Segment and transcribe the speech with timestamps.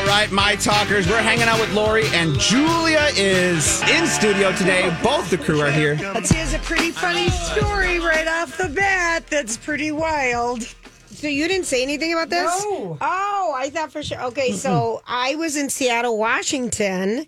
[0.00, 4.88] All right, my talkers, we're hanging out with Lori and Julia is in studio today.
[5.02, 5.94] Both the crew are here.
[6.14, 10.62] Let's here's a pretty funny story right off the bat that's pretty wild.
[11.10, 12.64] So you didn't say anything about this?
[12.64, 12.96] No.
[12.98, 14.22] Oh, I thought for sure.
[14.22, 17.26] Okay, so I was in Seattle, Washington,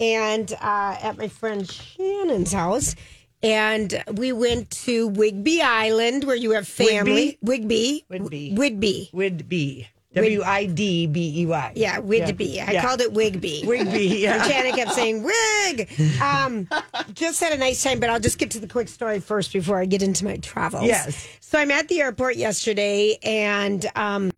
[0.00, 2.96] and uh, at my friend Shannon's house,
[3.42, 7.38] and we went to Whidbey Island, where you have family.
[7.44, 8.06] Whidbey.
[8.10, 8.54] Whidbey.
[8.56, 9.12] Whidbey.
[9.12, 9.88] Widby.
[10.14, 11.72] W I D B E Y.
[11.76, 12.66] Yeah, Whidbey.
[12.66, 12.82] I Yeah.
[12.82, 13.64] called it Wigby.
[13.64, 14.42] Wigby, yeah.
[14.42, 15.90] And Shannon kept saying wig.
[16.22, 16.68] Um,
[17.12, 19.78] just had a nice time, but I'll just get to the quick story first before
[19.80, 20.86] I get into my travels.
[20.86, 21.26] Yes.
[21.40, 24.30] So I'm at the airport yesterday, and um,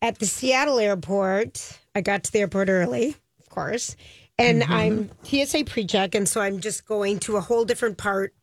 [0.00, 3.96] at the Seattle airport, I got to the airport early, of course,
[4.38, 4.72] and Mm-hmm.
[4.72, 8.34] I'm TSA pre-check, and so I'm just going to a whole different part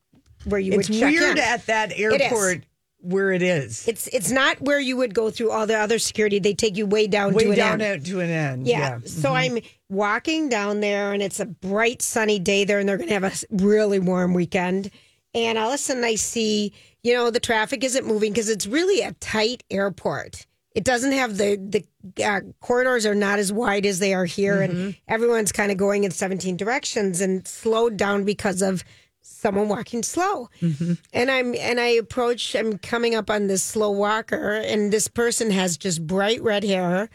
[0.45, 1.43] where you It's would check weird in.
[1.43, 2.63] at that airport
[3.01, 3.87] where it is.
[3.87, 6.39] it's it's not where you would go through all the other security.
[6.39, 8.01] They take you way down to Way an down end.
[8.01, 8.67] out to an end.
[8.67, 8.99] Yeah.
[9.05, 13.07] So I'm walking down there, and it's a bright, sunny day there, and they're going
[13.09, 14.91] to have a really warm weekend.
[15.33, 18.65] And all of a sudden, I see, you know, the traffic isn't moving because it's
[18.67, 20.45] really a tight airport.
[20.75, 24.61] It doesn't have the the uh, corridors are not as wide as they are here,
[24.61, 28.83] and everyone's kind of going in 17 directions and slowed down because of
[29.21, 30.49] someone walking slow.
[30.61, 30.93] Mm-hmm.
[31.13, 32.55] And I'm and I approach.
[32.55, 37.09] I'm coming up on this slow walker, and this person has just bright red hair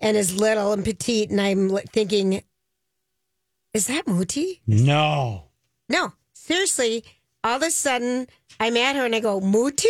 [0.00, 1.30] and is little and petite.
[1.30, 2.42] And I'm thinking,
[3.74, 4.62] is that Muti?
[4.66, 5.44] No.
[5.88, 7.04] No, seriously.
[7.44, 8.26] All of a sudden,
[8.58, 9.88] I'm at her and I go, Muti?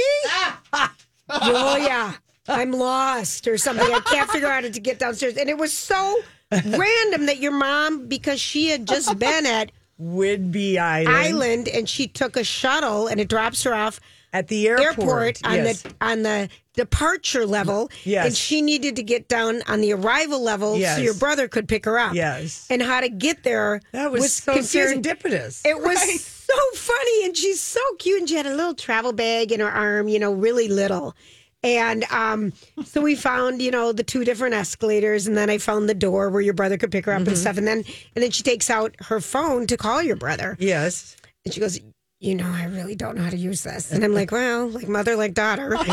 [1.31, 2.15] Oh, Julia,
[2.49, 3.87] I'm lost or something.
[3.93, 5.37] I can't figure out how to get downstairs.
[5.37, 6.21] And it was so
[6.51, 11.09] random that your mom, because she had just been at Whidbey Island.
[11.17, 14.01] Island and she took a shuttle and it drops her off
[14.33, 14.99] At the airport.
[14.99, 15.83] airport on yes.
[15.83, 17.91] the on the departure level.
[18.05, 18.27] Yes.
[18.27, 20.97] And she needed to get down on the arrival level Yes.
[20.97, 22.15] so your brother could pick her up.
[22.15, 22.67] Yes.
[22.71, 25.03] And how to get there That was, so confusing.
[25.03, 25.63] serendipitous.
[25.67, 28.21] It was so funny, and she's so cute.
[28.21, 31.17] And she had a little travel bag in her arm, you know, really little.
[31.65, 32.53] And um,
[32.85, 36.31] so we found, you know, the two different escalators, and then I found the door
[36.31, 37.29] where your brother could pick her up Mm-hmm.
[37.31, 37.57] and stuff.
[37.59, 37.79] And then,
[38.15, 41.17] and then she takes out her phone to call your brother, Yes.
[41.45, 41.81] and she goes,
[42.21, 44.87] "You know, I really don't know how to use this." And I'm like, "Well, like
[44.89, 45.85] mother, like daughter." I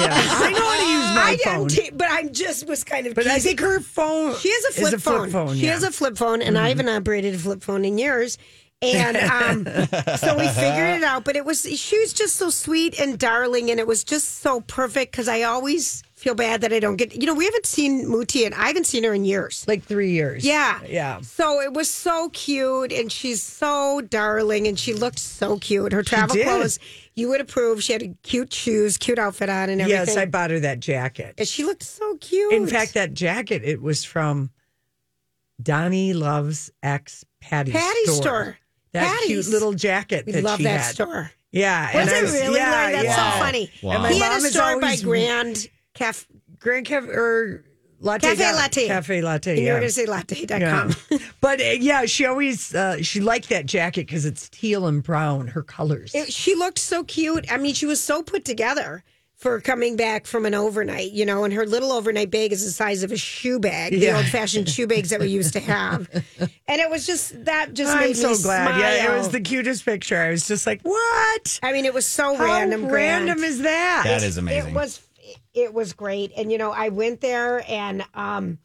[0.51, 1.61] know how to use my I phone.
[1.63, 3.15] am t- but I just was kind of.
[3.15, 3.57] but I teasing.
[3.57, 5.29] think her phone She has a is flip phone.
[5.31, 5.55] phone.
[5.55, 5.73] She yeah.
[5.73, 5.81] Mm-hmm.
[5.81, 8.37] has a flip phone, and I haven't operated a flip phone in years.
[8.81, 9.65] And um,
[10.17, 11.23] so we figured it out.
[11.23, 14.61] But it was she was just so sweet and darling, and it was just so
[14.61, 17.15] perfect because I always feel bad that I don't get.
[17.15, 19.65] You know, we haven't seen Muti, and I haven't seen her in years.
[19.67, 20.45] like three years.
[20.45, 20.81] Yeah.
[20.87, 21.21] Yeah.
[21.21, 25.93] So it was so cute, and she's so darling, and she looked so cute.
[25.93, 26.77] Her travel clothes,
[27.15, 27.81] you would approve.
[27.81, 30.05] She had cute shoes, cute outfit on, and everything.
[30.07, 31.35] Yes, I bought her that jacket.
[31.37, 32.51] and she looked so cute.
[32.53, 34.51] In fact, that jacket it was from
[35.61, 38.15] Donnie Love's ex Patty Patty store.
[38.15, 38.57] store.
[38.95, 39.27] That Patty's.
[39.45, 40.93] cute little jacket we that love she that had.
[40.95, 41.31] store.
[41.51, 42.57] Yeah, Was and I it really?
[42.57, 42.91] Yeah, Lori?
[42.91, 43.31] That's yeah.
[43.33, 43.71] so funny.
[43.81, 44.01] Wow.
[44.01, 46.25] My He had mom a is store by always- Grand Cafe.
[46.59, 47.63] Grand Cafe or
[48.01, 48.87] latte Cafe dot- Latte.
[48.87, 49.51] Cafe latte.
[49.51, 49.71] And you yeah.
[49.73, 50.95] going to say latte.com.
[51.11, 51.17] Yeah.
[51.41, 55.47] but uh, yeah, she always uh, she liked that jacket because it's teal and brown,
[55.47, 56.13] her colors.
[56.13, 57.49] It- she looked so cute.
[57.51, 59.03] I mean, she was so put together
[59.45, 62.71] for coming back from an overnight, you know, and her little overnight bag is the
[62.71, 66.09] size of a shoe bag, the old fashioned shoe bags that we used to have.
[66.67, 68.79] And it was just, that just I'm made so me glad.
[68.79, 70.17] Yeah, it was the cutest picture.
[70.17, 71.59] I was just like, what?
[71.61, 72.87] I mean, it was so How random.
[72.87, 73.27] Grant.
[73.27, 74.01] random is that?
[74.05, 74.71] That is amazing.
[74.71, 74.99] It was
[75.53, 78.57] it was great, and you know I went there, and um,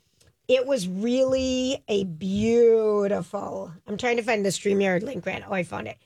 [0.48, 3.70] it was really a beautiful.
[3.86, 5.44] I'm trying to find the Streamyard link, Grant.
[5.46, 5.98] Oh, I found it.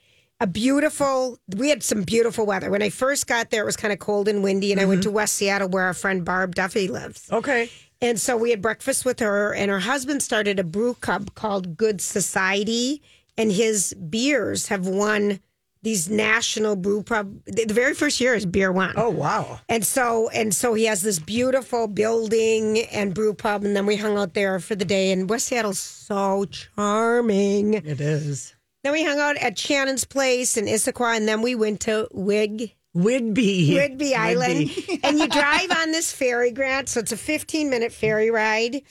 [0.45, 1.39] A beautiful.
[1.57, 3.63] We had some beautiful weather when I first got there.
[3.63, 5.09] It was kind of cold and windy, and I went mm-hmm.
[5.09, 7.33] to West Seattle where our friend Barb Duffy lives.
[7.33, 7.71] Okay.
[8.03, 11.79] And so we had breakfast with her, and her husband started a brew club called
[11.79, 13.01] Good Society,
[13.39, 15.41] and his beers have won
[15.81, 17.43] these national brew pub.
[17.47, 18.93] The very first year is beer won.
[18.99, 19.61] Oh wow.
[19.71, 23.97] And so and so he has this beautiful building and brew pub, and then we
[23.97, 25.11] hung out there for the day.
[25.11, 27.73] And West Seattle's so charming.
[27.73, 28.54] It is.
[28.85, 32.73] Then we hung out at Shannon's place in Issaquah, and then we went to Wig.
[32.95, 33.71] Whidbey.
[33.71, 34.71] Whidbey Island.
[35.03, 36.89] and you drive on this ferry, Grant.
[36.89, 38.83] So it's a 15 minute ferry ride.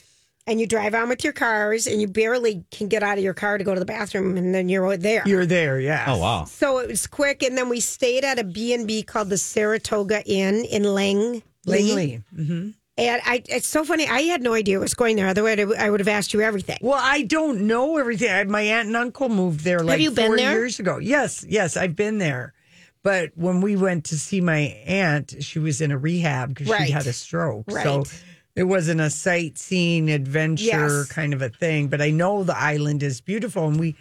[0.45, 3.33] and you drive on with your cars, and you barely can get out of your
[3.33, 5.23] car to go to the bathroom, and then you're there.
[5.25, 6.03] You're there, yeah.
[6.07, 6.43] Oh wow.
[6.43, 9.37] so it was quick, and then we stayed at a B and B called the
[9.37, 11.43] Saratoga Inn in Lang.
[11.65, 12.21] Langley.
[12.35, 14.07] hmm And I, it's so funny.
[14.07, 15.27] I had no idea was going there.
[15.27, 16.77] Otherwise, I would- I would have asked you everything.
[16.81, 18.29] Well, I don't know everything.
[18.29, 20.51] I, my aunt and uncle moved there like you been four there?
[20.51, 20.97] years ago.
[20.99, 22.53] Yes, yes, I've been there.
[23.01, 26.85] But when we went to see my aunt, she was in a rehab because Right.
[26.87, 27.69] she had a stroke.
[27.71, 28.23] So Right.
[28.55, 31.07] it wasn't a sightseeing adventure Yes.
[31.07, 31.87] kind of a thing.
[31.87, 33.67] But I know the island is beautiful.
[33.67, 33.95] And we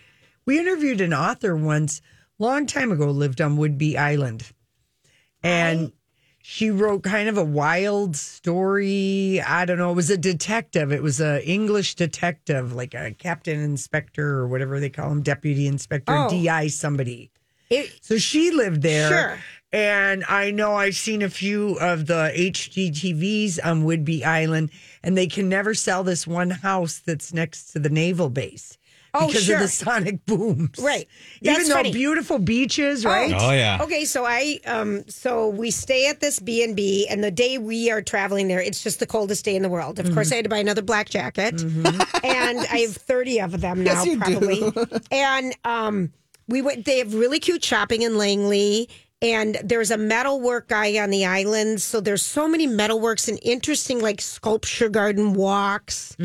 [0.45, 2.03] we interviewed an author once,
[2.39, 4.45] long time ago, lived on Woodby Island.
[5.43, 5.93] And
[6.43, 9.41] she wrote kind of a wild story.
[9.41, 9.93] I don't know.
[9.93, 10.93] It was a detective.
[10.93, 15.67] It was a English detective, like a captain inspector or whatever they call him, deputy
[15.67, 16.29] inspector, Oh.
[16.29, 17.31] DI somebody.
[17.71, 19.09] It, So she lived there.
[19.09, 19.39] Sure.
[19.73, 24.71] And I know I've seen a few of the HGTVs on Woodby Island,
[25.03, 28.77] and they can never sell this one house that's next to the naval base.
[29.15, 29.57] Oh, because sure.
[29.57, 30.79] of the sonic booms.
[30.81, 31.07] Right.
[31.43, 31.93] Even That's though funny.
[31.93, 33.35] beautiful beaches, right?
[33.37, 33.79] Oh yeah.
[33.83, 37.59] Okay, so I um so we stay at this B and B, and the day
[37.59, 39.99] we are traveling there, it's just the coldest day in the world.
[39.99, 43.85] Of course, I had to buy another black jacket, and I have thirty of them
[43.85, 44.63] now, probably.
[45.11, 46.13] And um,
[46.49, 46.85] we went.
[46.87, 48.89] They have really cute shopping in Langley.
[49.21, 54.01] And there's a metalwork guy on the island, so there's so many metalworks and interesting
[54.01, 56.17] like sculpture garden walks,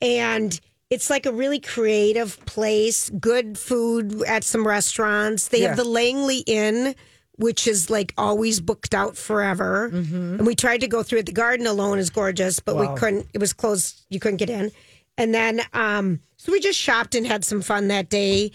[0.00, 0.58] and
[0.90, 3.10] it's like a really creative place.
[3.10, 5.48] Good food at some restaurants.
[5.48, 5.68] They Yeah.
[5.68, 6.94] have the Langley Inn,
[7.36, 9.86] which is like always booked out forever.
[9.86, 11.26] And we tried to go through it.
[11.26, 12.92] The garden alone is gorgeous, but Wow.
[12.94, 13.26] we couldn't.
[13.34, 14.00] It was closed.
[14.08, 14.72] You couldn't get in.
[15.18, 18.52] And then, um, so we just shopped and had some fun that day.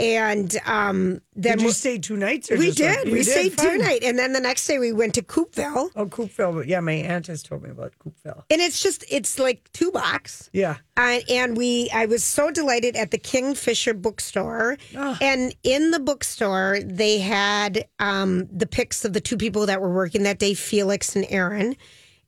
[0.00, 2.50] And um, then Did you we- stay two nights?
[2.50, 2.74] Or we one?
[2.74, 3.12] did.
[3.12, 6.66] We stayed two nights, and then the next day we went to Coupeville, Oh, Coupeville.
[6.66, 8.44] Yeah, my aunt has told me about Coupeville.
[8.50, 10.48] and it's just it's like two blocks.
[10.52, 10.76] Yeah.
[10.96, 14.76] Uh, and we, I was so delighted at the Kingfisher bookstore.
[14.96, 15.16] Ah.
[15.20, 19.92] And in the bookstore, they had um, the pics of the two people that were
[19.92, 21.76] working that day, Felix and Aaron.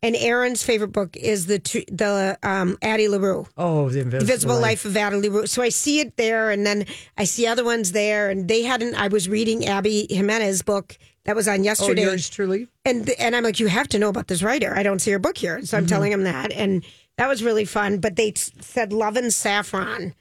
[0.05, 1.59] And Aaron's favorite book is the
[1.91, 3.47] the um, Addie LaRue.
[3.57, 5.47] Oh, the invisible, Invisible Life of Addie LaRue.
[5.47, 8.29] So I see it there, and then I see other ones there.
[8.29, 8.97] And they hadn't.
[8.97, 12.67] I was reading Abby Jimenez's book that was on Oh, yesterday yours truly.
[12.85, 14.75] and and I'm like, you have to know about this writer.
[14.77, 16.85] I don't see her book here, so I'm telling him that, and
[17.17, 17.99] that was really fun.
[17.99, 20.15] But they t- said Love and Saffron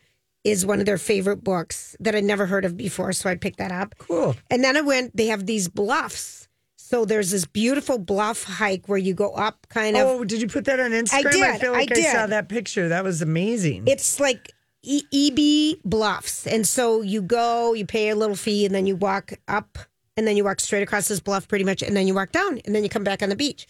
[0.44, 3.58] is one of their favorite books that I'd never heard of before, so I picked
[3.58, 3.96] that up.
[3.98, 4.36] Cool.
[4.52, 5.18] And then I went.
[5.18, 6.48] They have these bluffs.
[6.92, 10.06] So there's this beautiful bluff hike where you go up, kind of.
[10.06, 11.32] Oh, did you put that on Instagram?
[11.32, 12.90] did, feel I like I, saw that picture.
[12.90, 13.86] That was amazing.
[13.88, 14.52] It's like
[14.84, 18.98] e- Ebey bluffs, and so you go, you pay a little fee, and then you
[18.98, 19.78] walk up,
[20.18, 22.60] and then you walk straight across this bluff, pretty much, and then you walk down,
[22.66, 23.68] and then you come back on the beach.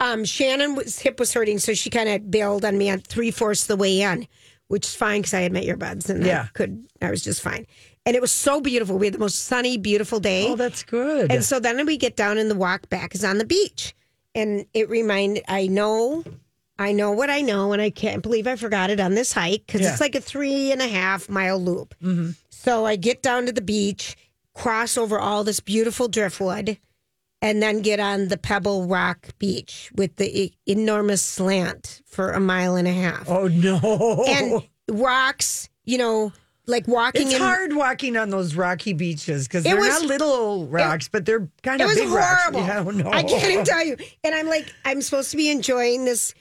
[0.00, 3.30] Um, Shannon was hip was hurting, so she kind of bailed on me on three
[3.30, 4.26] fourths of the way in,
[4.68, 6.42] which is fine because I had my earbuds and Yeah.
[6.44, 7.66] I could, I was just fine.
[8.04, 8.98] And it was so beautiful.
[8.98, 10.46] We had the most sunny, beautiful day.
[10.48, 11.30] oh, that's good.
[11.32, 13.94] And so then we get down and the walk back is on the beach.
[14.34, 16.22] And it reminded, I know,
[16.78, 19.64] I know what I know, and I can't believe I forgot it on this hike
[19.66, 19.92] because Yeah.
[19.92, 21.94] it's like a three and a half mile loop.
[22.02, 22.30] Mm-hmm.
[22.50, 24.14] So I get down to the beach,
[24.54, 26.78] cross over all this beautiful driftwood,
[27.46, 32.74] and then get on the Pebble Rock beach with the enormous slant for a mile
[32.74, 33.28] and a half.
[33.28, 34.24] oh no.
[34.26, 34.62] And
[35.00, 36.32] rocks, you know,
[36.68, 37.40] like walking it's in.
[37.40, 41.80] hard walking on those rocky beaches because they're was- not little rocks, but they're kind
[41.80, 42.60] It of was big horrible.
[42.60, 42.68] rocks.
[42.68, 43.10] Yeah, oh, no.
[43.12, 43.96] I can't even tell you.
[44.24, 46.34] And I'm like, I'm supposed to be enjoying this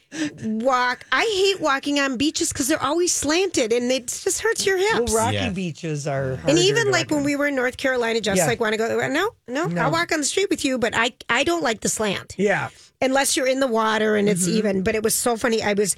[0.43, 1.05] walk.
[1.11, 5.13] I hate walking on beaches because they're always slanted and it just hurts your hips.
[5.13, 5.49] Well, rocky Yeah.
[5.49, 6.39] beaches are.
[6.47, 8.47] and even like when we were in North Carolina, just Yeah.
[8.47, 8.87] like want to go.
[9.07, 9.81] No, no, No.
[9.83, 12.35] I'll walk on the street with you, but I I don't like the slant.
[12.37, 12.69] Yeah.
[13.01, 14.37] unless you're in the water and Mm-hmm.
[14.37, 14.81] it's even.
[14.81, 15.61] But it was so funny.
[15.61, 15.95] I was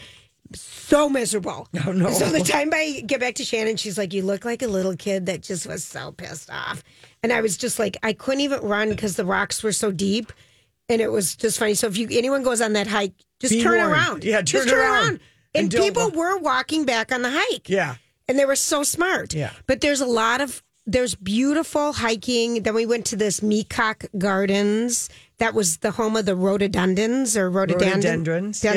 [0.55, 1.67] so miserable.
[1.85, 2.11] Oh, no.
[2.11, 4.95] So the time I get back to Shannon, she's like, "You look like a little
[4.95, 6.83] kid that just was so pissed off,"
[7.23, 10.31] and I was just like, I couldn't even run because the rocks were so deep,
[10.89, 11.73] and it was just funny.
[11.75, 13.91] So if you anyone goes on that hike, just Be turn warned.
[13.93, 14.23] around.
[14.23, 15.03] Yeah, just turn turn around.
[15.05, 15.19] around.
[15.55, 17.95] And And, people were walking back on the hike Yeah.
[18.27, 19.33] and they were so smart.
[19.33, 19.51] Yeah.
[19.65, 22.63] But there's a lot of there's beautiful hiking.
[22.63, 25.09] Then we went to this Meacock Gardens.
[25.39, 28.63] That was the home of the rhododendrons or rhododendron- Rhododendrons.
[28.63, 28.73] yeah.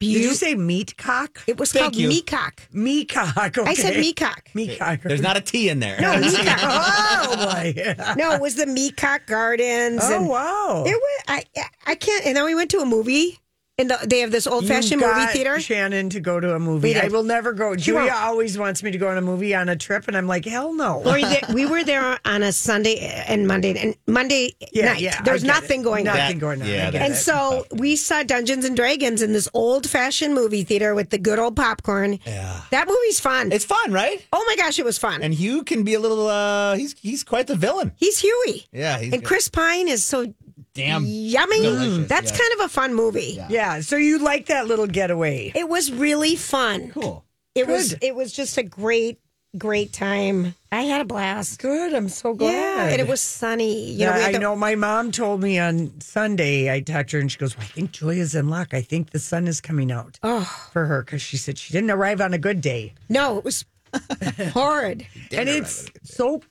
[0.00, 0.12] Dendrons.
[0.12, 1.42] Did you say meat cock?
[1.46, 2.08] It was Thank called you.
[2.08, 2.68] Meacock.
[2.72, 3.56] Meacock.
[3.56, 3.70] Okay.
[3.70, 4.52] I said Meacock.
[4.54, 5.02] Meacock.
[5.02, 5.98] There's not a T in there.
[6.00, 6.58] No, Meacock.
[6.62, 7.94] oh boy.
[8.16, 10.02] no, it was the Meacock Gardens.
[10.04, 10.84] Oh and wow.
[10.86, 11.44] It was I
[11.86, 12.26] I can't.
[12.26, 13.38] And then we went to a movie
[13.78, 15.60] And the, they have this old fashioned You've movie theater.
[15.60, 16.94] Shannon to go to a movie.
[16.94, 16.98] We.
[16.98, 17.76] I will never go.
[17.76, 18.22] Julia won't.
[18.22, 20.72] always wants me to go on a movie on a trip, and I'm like, hell
[20.72, 21.00] no.
[21.00, 22.96] Lori, there- we were there on a Sunday
[23.28, 25.02] and Monday and Monday Yeah, night.
[25.02, 25.84] yeah, There's nothing it.
[25.84, 26.16] going on.
[26.16, 26.68] Nothing going on.
[26.68, 27.16] yeah, And it.
[27.16, 31.38] so we saw Dungeons and Dragons in this old fashioned movie theater with the good
[31.38, 32.18] old popcorn.
[32.24, 32.62] Yeah.
[32.70, 33.52] That movie's fun.
[33.52, 34.24] It's fun, right?
[34.32, 35.20] oh my gosh, it was fun.
[35.22, 36.28] And Hugh can be a little.
[36.28, 37.92] uh He's he's quite the villain.
[37.96, 38.64] he's Huey.
[38.72, 39.28] Yeah, he's and good.
[39.28, 40.32] Chris Pine is so
[40.76, 41.04] Damn.
[41.06, 41.60] yummy.
[41.62, 42.38] delicious, mm, That's yeah.
[42.38, 43.38] kind of a fun movie.
[43.48, 45.50] yeah, so you like that little getaway?
[45.54, 46.90] It was really fun.
[46.90, 47.24] Cool.
[47.54, 49.18] It was it was just a great
[49.56, 50.54] great time.
[50.70, 51.60] I had a blast.
[51.60, 51.94] Good.
[51.94, 52.52] I'm so glad.
[52.52, 53.92] Yeah, and it was sunny.
[53.92, 54.54] You know, Yeah, we I the- know.
[54.54, 56.70] My mom told me on Sunday.
[56.70, 58.74] I talked to her, and she goes, well, "I think Julia's in luck.
[58.74, 61.90] I think the sun is coming out Oh for her because she said she didn't
[61.90, 63.64] arrive on a good day, no, it was
[64.52, 66.42] horrid, and it's so.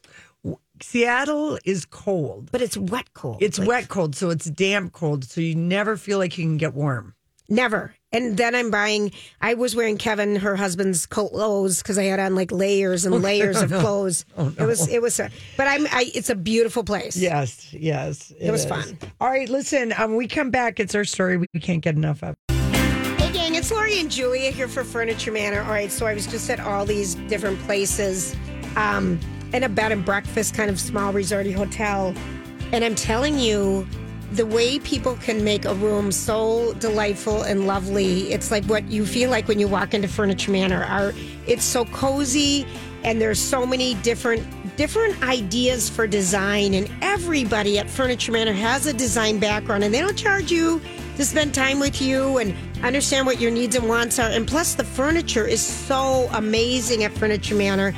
[0.81, 2.49] Seattle is cold.
[2.51, 3.37] but it's wet cold.
[3.41, 5.23] It's Like, wet cold, so it's damp cold.
[5.23, 7.13] So you never feel like you can get warm.
[7.47, 7.93] Never.
[8.11, 9.11] And then I'm buying.
[9.41, 13.61] I was wearing Kevin, her husband's clothes, because I had on like layers and layers
[13.61, 14.25] of clothes.
[14.37, 14.63] Oh, no.
[14.63, 14.87] It was.
[14.87, 15.17] It was.
[15.17, 15.85] But I'm.
[15.91, 17.15] I, it's a beautiful place.
[17.17, 18.69] Yes, yes, It was is.
[18.69, 18.97] fun.
[19.21, 19.93] All right, listen.
[19.97, 20.79] Um, we come back.
[20.79, 21.37] It's our story.
[21.37, 22.35] We can't get enough of.
[22.49, 25.61] Hey, gang, it's Lori and Julia here for Furniture Manor.
[25.61, 28.35] All right, so I was just at all these different places,
[28.75, 29.19] um,
[29.53, 32.13] in a bed and breakfast kind of small resorty hotel,
[32.71, 33.87] and I'm telling you,
[34.31, 38.33] the way people can make a room so delightful and lovely.
[38.33, 40.83] It's like what you feel like when you walk into Furniture Manor.
[40.83, 41.13] Our,
[41.47, 42.65] it's so cozy,
[43.03, 44.43] and there's so many different
[44.75, 50.01] different ideas for design, and everybody at Furniture Manor has a design background, and they
[50.01, 50.81] don't charge you
[51.15, 54.29] to spend time with you and understand what your needs and wants are.
[54.29, 57.93] And plus, the furniture is so amazing at Furniture Manor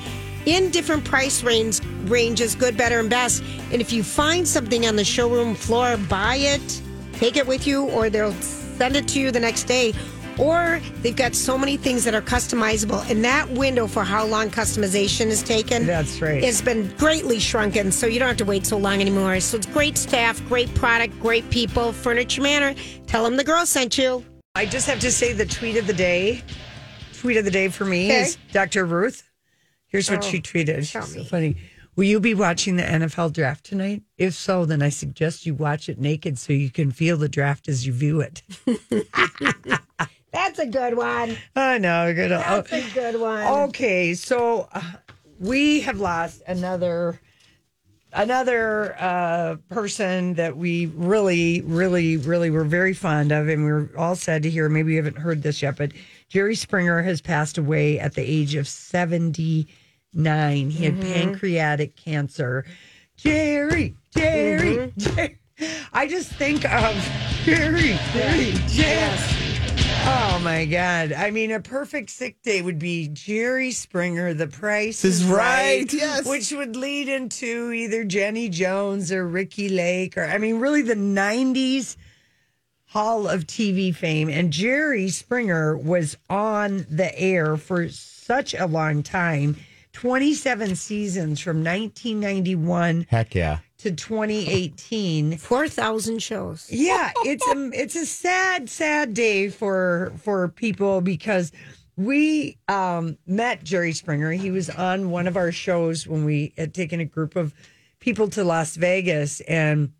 [0.47, 3.43] in different price range, ranges, good, better, and best.
[3.71, 6.81] And if you find something on the showroom floor, buy it,
[7.13, 9.93] take it with you, or they'll send it to you the next day.
[10.39, 14.49] Or they've got so many things that are customizable, and that window for how long
[14.51, 16.43] customization is taken That's right.
[16.43, 19.39] has been greatly shrunken, so you don't have to wait so long anymore.
[19.39, 21.91] So it's great staff, great product, great people.
[21.91, 22.75] Furniture Manor.
[23.07, 24.23] Tell them the girl sent you.
[24.55, 26.43] I just have to say the tweet of the day.
[27.19, 28.21] Tweet of the day for me Okay.
[28.21, 28.85] is Dr.
[28.85, 29.26] Ruth.
[29.87, 30.87] Here's what she tweeted.
[30.87, 31.57] She's so funny.
[31.95, 34.03] Will you be watching the NFL draft tonight?
[34.17, 37.67] If so, then I suggest you watch it naked so you can feel the draft
[37.67, 38.43] as you view it.
[40.31, 41.35] That's a good one.
[41.55, 42.13] I know.
[42.13, 42.29] Good.
[42.29, 43.47] That's a good one.
[43.69, 44.81] Okay, so uh,
[45.39, 47.19] we have lost another
[48.13, 53.89] another uh, person that we really, really, really were very fond of, and we are
[53.97, 54.69] all sad to hear.
[54.69, 55.91] Maybe you haven't heard this yet, but
[56.29, 59.67] Jerry Springer has passed away at the age of seventy
[60.13, 60.69] nine.
[60.69, 61.13] He had mm-hmm.
[61.13, 62.65] pancreatic cancer.
[63.15, 65.15] Jerry, Jerry, mm-hmm.
[65.15, 65.37] Jerry.
[65.93, 66.93] I just think of
[67.43, 69.47] Jerry, Jerry, Jerry.
[70.09, 71.11] Oh my God.
[71.11, 75.79] I mean, a perfect sick day would be Jerry Springer, The Price Is is Right,
[75.79, 75.93] Right.
[75.93, 76.25] yes.
[76.25, 80.95] Which would lead into either Jenny Jones or Ricki Lake, or I mean, really the
[80.95, 81.97] 90s
[82.97, 84.27] Hall of TV fame.
[84.27, 89.55] And Jerry Springer was on the air for such a long time
[89.93, 93.59] 27 seasons from 1991 Heck yeah.
[93.77, 95.37] to 2018.
[95.37, 96.71] 4,000 shows.
[96.71, 101.51] Yeah, it's a it's a sad, sad day for for people because
[101.97, 104.31] we um, met Jerry Springer.
[104.31, 107.53] He was on one of our shows when we had taken a group of
[107.99, 109.91] people to Las Vegas, and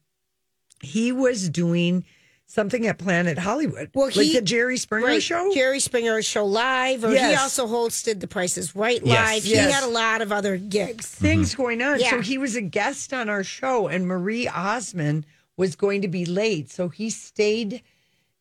[0.82, 2.04] he was doing
[2.48, 3.92] something at Planet Hollywood.
[3.94, 5.54] Well, like he- the Jerry Springer Right, show.
[5.54, 9.14] Jerry Springer show live, or he also hosted The Price is Right live.
[9.14, 9.44] Yes, live.
[9.44, 9.74] He yes.
[9.74, 11.06] had a lot of other gigs.
[11.08, 11.62] things mm-hmm.
[11.62, 12.00] going on.
[12.00, 12.12] Yeah.
[12.12, 15.26] So he was a guest on our show, and Marie Osmond
[15.58, 17.82] was going to be late, so he stayed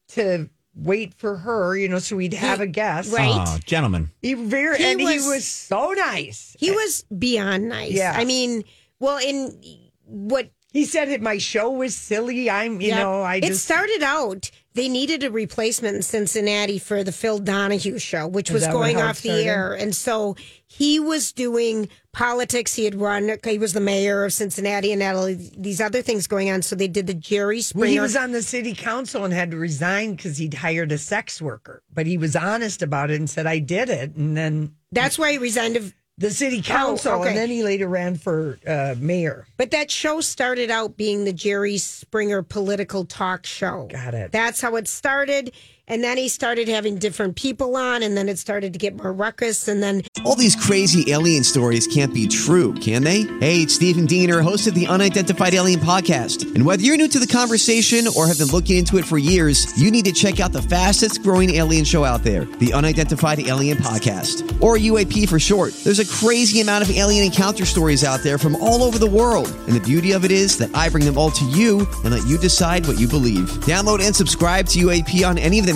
[0.09, 1.77] to wait for her.
[1.77, 3.13] You know, so we'd have a guest.
[3.13, 3.31] Right.
[3.35, 4.11] Oh, gentlemen.
[4.23, 6.57] He very He and he was- was so nice.
[6.59, 7.93] He was beyond nice.
[7.93, 8.15] Yeah.
[8.17, 8.63] I mean,
[9.01, 9.59] well, in
[10.05, 12.51] what He said that my show was silly.
[12.51, 12.99] I'm, you Yeah.
[12.99, 14.51] know, I it started out.
[14.75, 19.01] They needed a replacement in Cincinnati for the Phil Donahue show, which Is was going
[19.01, 22.75] off the air, and so he was doing politics.
[22.75, 23.39] He had run.
[23.43, 26.61] He was the mayor of Cincinnati, and had all these other things going on.
[26.61, 27.81] So they did the Jerry Springer.
[27.87, 30.99] well, he was on the city council and had to resign because he'd hired a
[30.99, 31.83] sex worker.
[31.91, 35.33] But he was honest about it and said, "I did it." And then That's why
[35.33, 35.95] he resigned.
[36.19, 37.29] The city council, Oh, okay.
[37.29, 39.47] and then he later ran for uh, mayor.
[39.59, 43.89] but that show started out being the Jerry Springer political talk show.
[43.93, 44.33] Got it.
[44.33, 45.53] That's how it started.
[45.89, 49.13] And then he started having different people on, and then it started to get more
[49.13, 49.69] ruckus.
[49.69, 53.23] And then All these crazy alien stories can't be true, can they?
[53.39, 56.53] Hey, it's Stephen Diener, host of the Unidentified Alien Podcast.
[56.57, 59.81] And whether you're new to the conversation or have been looking into it for years,
[59.81, 63.79] you need to check out the fastest growing alien show out there, the Unidentified Alien
[63.79, 65.73] Podcast, or UAP for short.
[65.85, 69.47] There's a crazy amount of alien encounter stories out there from all over the world.
[69.69, 72.27] And the beauty of it is that I bring them all to you and let
[72.27, 73.51] you decide what you believe.
[73.61, 75.76] Download and subscribe to UAP on any of the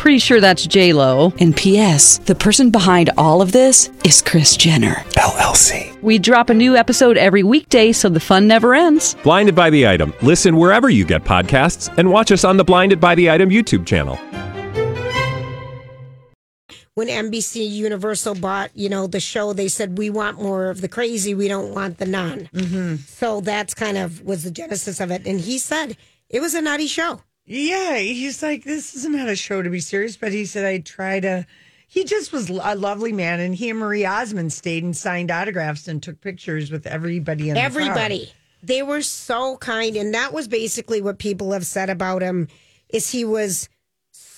[0.00, 1.30] Pretty sure that's J Lo.
[1.40, 2.16] And P.S.
[2.20, 4.94] The person behind all of this is Kris Jenner.
[5.18, 6.00] LLC.
[6.00, 9.14] We drop a new episode every weekday, so the fun never ends.
[9.22, 10.14] Blinded by the item.
[10.22, 13.86] Listen wherever you get podcasts, and watch us on the Blinded by the Item YouTube
[13.86, 14.16] channel.
[16.94, 20.88] when NBC Universal bought, you know, the show, they said we want more of the
[20.88, 22.48] crazy, we don't want the non.
[22.54, 22.96] Mm-hmm.
[22.96, 25.26] So that's kind of was the genesis of it.
[25.26, 25.98] And he said
[26.30, 27.20] it was a nutty show.
[27.52, 30.78] Yeah, he's like, this is not a show to be serious, but he said, I
[30.78, 31.44] try to.
[31.88, 35.88] He just was a lovely man, and he and Marie Osmond stayed and signed autographs
[35.88, 37.60] and took pictures with everybody in the.
[37.60, 38.32] Everybody.
[38.62, 42.46] They were so kind, and that was basically what people have said about him.
[42.88, 43.68] Is he was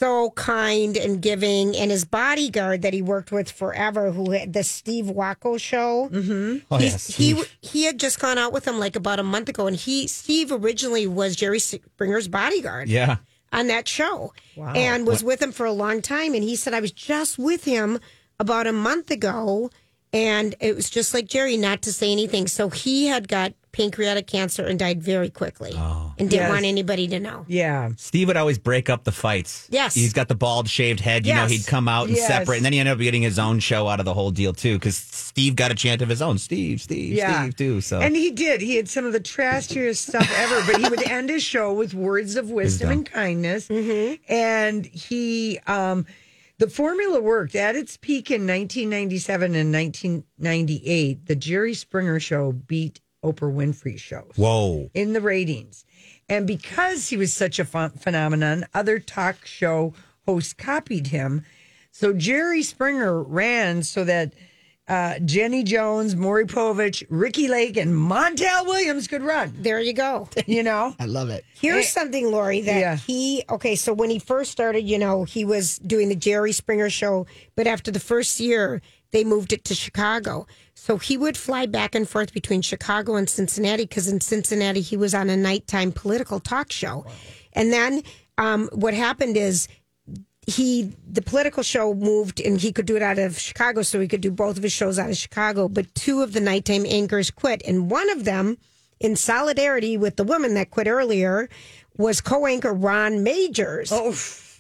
[0.03, 4.65] so kind and giving, and his bodyguard that he worked with forever, who had the
[4.65, 6.09] Steve Wilkos show.
[6.11, 6.65] Mm-hmm.
[6.73, 9.49] Oh, he, yeah, he he had just gone out with him like about a month
[9.49, 13.19] ago, and he Steve originally was Jerry Springer's bodyguard Yeah.
[13.53, 16.35] on that show and was with him for a long time.
[16.35, 18.01] And he said, I was just with him
[18.41, 19.71] about a month ago.
[20.13, 22.47] And it was just like Jerry, not to say anything.
[22.47, 26.51] So he had got pancreatic cancer and died very quickly and didn't Yes.
[26.51, 27.47] want anybody to know.
[27.49, 27.89] Yeah.
[27.97, 29.67] Steve would always break up the fights.
[29.71, 29.95] Yes.
[29.95, 31.27] He's got the bald, shaved head.
[31.27, 31.51] You know, Yes.
[31.53, 32.27] he'd come out and Yes.
[32.27, 34.53] separate, and then he ended up getting his own show out of the whole deal,
[34.53, 36.37] too, because Steve got a chant of his own.
[36.37, 37.45] Steve, Steve, Yeah.
[37.45, 37.81] Steve, too.
[37.81, 38.61] So And he did.
[38.61, 41.95] He had some of the trashiest stuff ever, but he would end his show with
[41.95, 43.71] words of wisdom, and kindness.
[44.29, 46.05] And he, um,
[46.63, 51.27] the formula worked at its peak in 1997 and 1998.
[51.27, 54.89] The Jerry Springer show beat Oprah Winfrey shows Whoa.
[54.95, 55.85] in the ratings.
[56.29, 59.93] And because he was such a ph- phenomenon, other talk show
[60.25, 61.45] hosts copied him.
[61.91, 64.33] So Jerry Springer ran so that
[64.89, 69.55] uh, Jenny Jones, Maury Povich, Ricki Lake, and Montel Williams could run.
[69.59, 70.29] There you go.
[70.47, 70.95] You know?
[71.01, 71.45] I love it.
[71.55, 72.97] Here's something, Lori, that Yeah.
[72.97, 76.91] he, okay, so when he first started, you know, he was doing the Jerry Springer
[76.91, 80.47] show, but after the first year, they moved it to Chicago.
[80.75, 84.97] So he would fly back and forth between Chicago and Cincinnati because in Cincinnati, he
[84.97, 87.05] was on a nighttime political talk show.
[87.53, 88.03] And then
[88.39, 89.69] um, what happened is
[90.47, 94.09] he the political show moved and he could do it out of Chicago, so he
[94.09, 95.69] could do both of his shows out of Chicago.
[95.69, 98.59] But two of the nighttime anchors quit, and one of them,
[99.01, 101.49] in solidarity with the woman that quit earlier,
[101.97, 103.89] was co-anchor Ron Magers.
[103.93, 104.15] Oh,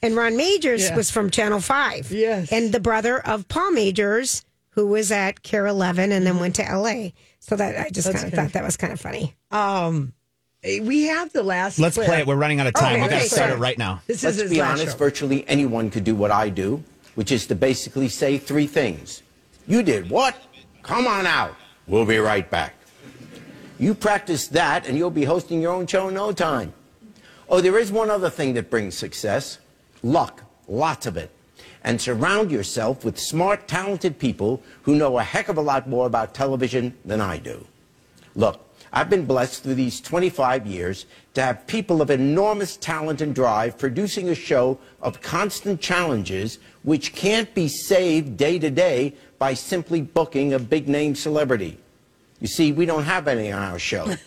[0.05, 0.97] And Ron Magers Yeah.
[0.97, 2.51] was from Channel Five, Yes.
[2.53, 6.68] and the brother of Paul Magers, who was at KARE Eleven and then went to
[6.68, 7.14] L.A.
[7.40, 9.35] So that I just kind of thought that was kind of funny.
[9.51, 10.12] um,
[10.62, 11.79] we have the last.
[11.79, 12.07] Let's clip.
[12.07, 12.27] play it.
[12.27, 13.01] We're running out of time.
[13.01, 14.01] Oh, we got to start it right now.
[14.07, 14.98] This Let's is his be last honest, show.
[14.98, 16.83] virtually anyone could do what I do,
[17.14, 19.22] which is to basically say three things.
[19.66, 20.37] You did what?
[20.83, 21.55] Come on out.
[21.87, 22.75] We'll be right back.
[23.79, 26.72] You practice that, and you'll be hosting your own show in no time.
[27.48, 29.59] Oh, there is one other thing that brings success
[30.03, 31.31] luck, lots of it.
[31.85, 36.07] And surround yourself with smart, talented people who know a heck of a lot more
[36.07, 37.66] about television than I do.
[38.37, 38.61] Look,
[38.93, 43.79] I've been blessed through these 25 years to have people of enormous talent and drive
[43.79, 50.03] producing a show of constant challenges which can't be saved day to day by simply
[50.03, 51.79] booking a big name celebrity.
[52.41, 54.15] You see, we don't have any on our show.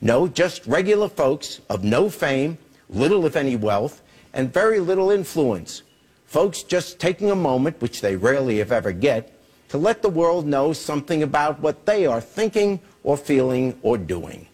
[0.00, 4.02] No, just regular folks of no fame, little if any wealth,
[4.32, 5.82] and very little influence.
[6.26, 9.32] Folks just taking a moment, which they rarely if ever get,
[9.70, 14.46] to let the world know something about what they are thinking or feeling or doing.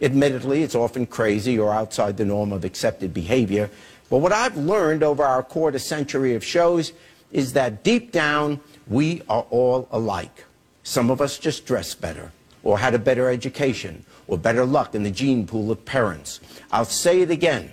[0.00, 3.68] Admittedly, it's often crazy or outside the norm of accepted behavior,
[4.08, 6.92] but what I've learned over our quarter century of shows
[7.32, 10.44] is that deep down, we are all alike.
[10.84, 12.30] Some of us just dress better,
[12.62, 16.38] or had a better education, or better luck in the gene pool of parents.
[16.70, 17.72] I'll say it again.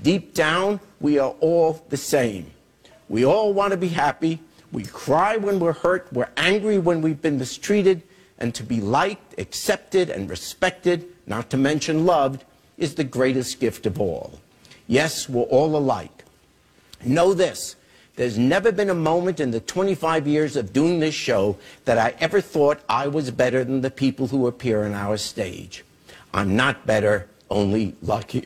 [0.00, 2.52] Deep down, we are all the same.
[3.08, 4.38] We all want to be happy.
[4.70, 6.06] We cry when we're hurt.
[6.12, 8.02] We're angry when we've been mistreated.
[8.40, 12.44] And to be liked, accepted, and respected not to mention loved,
[12.78, 14.40] is the greatest gift of all.
[14.86, 16.24] Yes, we're all alike.
[17.04, 17.76] Know this.
[18.16, 22.14] There's never been a moment in the 25 years of doing this show that I
[22.18, 25.84] ever thought I was better than the people who appear on our stage.
[26.34, 28.44] I'm not better, only luckier.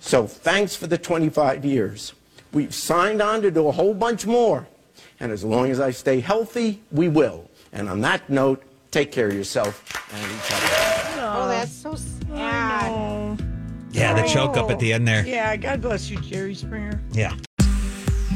[0.00, 2.12] So thanks for the 25 years.
[2.52, 4.68] We've signed on to do a whole bunch more.
[5.20, 7.50] And as long as I stay healthy, we will.
[7.72, 10.66] And on that note, take care of yourself and each other.
[11.20, 13.42] Oh, that's so sad.
[13.90, 15.26] Yeah, the choke up at the end there.
[15.26, 17.00] Yeah, God bless you, Jerry Springer.
[17.12, 17.34] Yeah.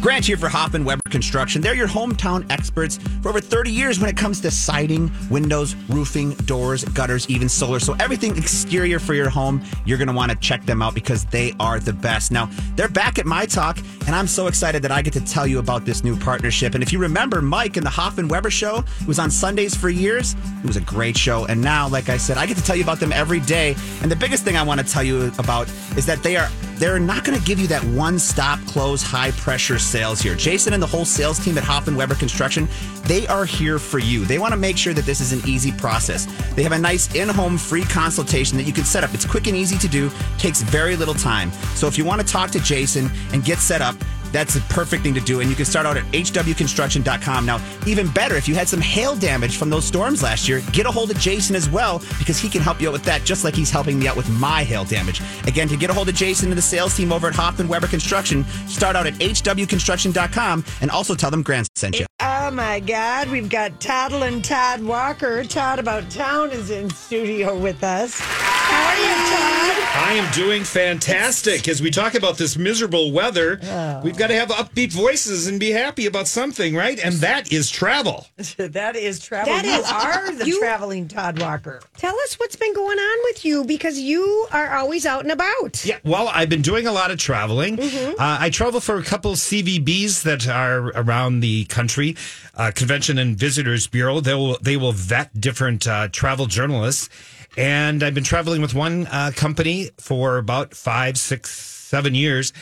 [0.00, 1.62] Grant here for Hoffman Weber Construction.
[1.62, 6.30] They're your hometown experts for over 30 years when it comes to siding, windows, roofing,
[6.30, 7.78] doors, gutters, even solar.
[7.78, 11.24] So everything exterior for your home, you're going to want to check them out because
[11.26, 12.32] they are the best.
[12.32, 15.46] Now, they're back at My Talk, and I'm so excited that I get to tell
[15.46, 16.74] you about this new partnership.
[16.74, 19.88] And if you remember Mike and the Hoffman Weber show, it was on Sundays for
[19.88, 20.34] years.
[20.62, 21.46] It was a great show.
[21.46, 23.74] And now, like I said, I get to tell you about them every day.
[24.02, 26.48] And the biggest thing I want to tell you about is that they are
[26.82, 30.34] they're not going to give you that one-stop close high pressure sales here.
[30.34, 32.66] Jason and the whole sales team at Hoffman Weber Construction,
[33.04, 34.24] they are here for you.
[34.24, 36.26] They want to make sure that this is an easy process.
[36.56, 39.14] They have a nice in-home free consultation that you can set up.
[39.14, 41.52] It's quick and easy to do, takes very little time.
[41.76, 43.91] So if you want to talk to Jason and get set up,
[44.33, 45.40] that's the perfect thing to do.
[45.40, 47.47] And you can start out at hwconstruction.com.
[47.47, 50.87] Now, even better, if you had some hail damage from those storms last year, get
[50.87, 53.45] a hold of Jason as well because he can help you out with that, just
[53.45, 55.21] like he's helping me out with my hail damage.
[55.47, 57.87] Again, to get a hold of Jason and the sales team over at Hoffman Weber
[57.87, 62.07] Construction, start out at hwconstruction.com and also tell them Grant sent you.
[62.21, 65.45] Oh my God, we've got Toddle and Todd Walker.
[65.45, 68.18] Todd About Town is in studio with us.
[68.21, 69.62] How are you, Todd?
[69.95, 71.68] I am doing fantastic.
[71.68, 74.01] As we talk about this miserable weather, oh.
[74.03, 76.98] we've got to have upbeat voices and be happy about something, right?
[77.04, 78.26] And that is travel.
[78.56, 79.52] that is travel.
[79.52, 81.82] That you is- are the you- traveling Todd Walker.
[81.96, 85.85] Tell us what's been going on with you because you are always out and about.
[85.85, 87.80] Yeah, well, I've been doing a lot of traveling.
[87.80, 92.16] Uh, I travel for a couple CVBs that are around the country,
[92.54, 94.20] uh, Convention and Visitors Bureau.
[94.20, 97.08] They will they will vet different uh, travel journalists,
[97.56, 102.52] and I've been traveling with one uh, company for about five, six, seven years.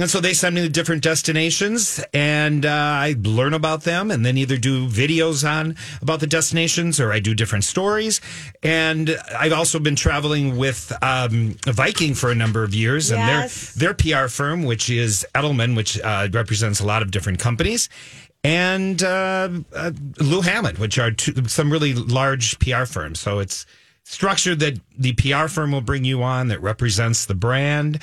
[0.00, 4.24] And so they send me to different destinations, and uh, I learn about them, and
[4.24, 8.22] then either do videos on about the destinations, or I do different stories.
[8.62, 13.48] And I've also been traveling with um, Viking for a number of years, and their
[13.76, 17.90] their PR firm, which is Edelman, which uh, represents a lot of different companies,
[18.42, 23.20] and uh, uh, Lou Hammond, which are two, some really large PR firms.
[23.20, 23.66] So it's
[24.04, 28.00] structured that the PR firm will bring you on that represents the brand.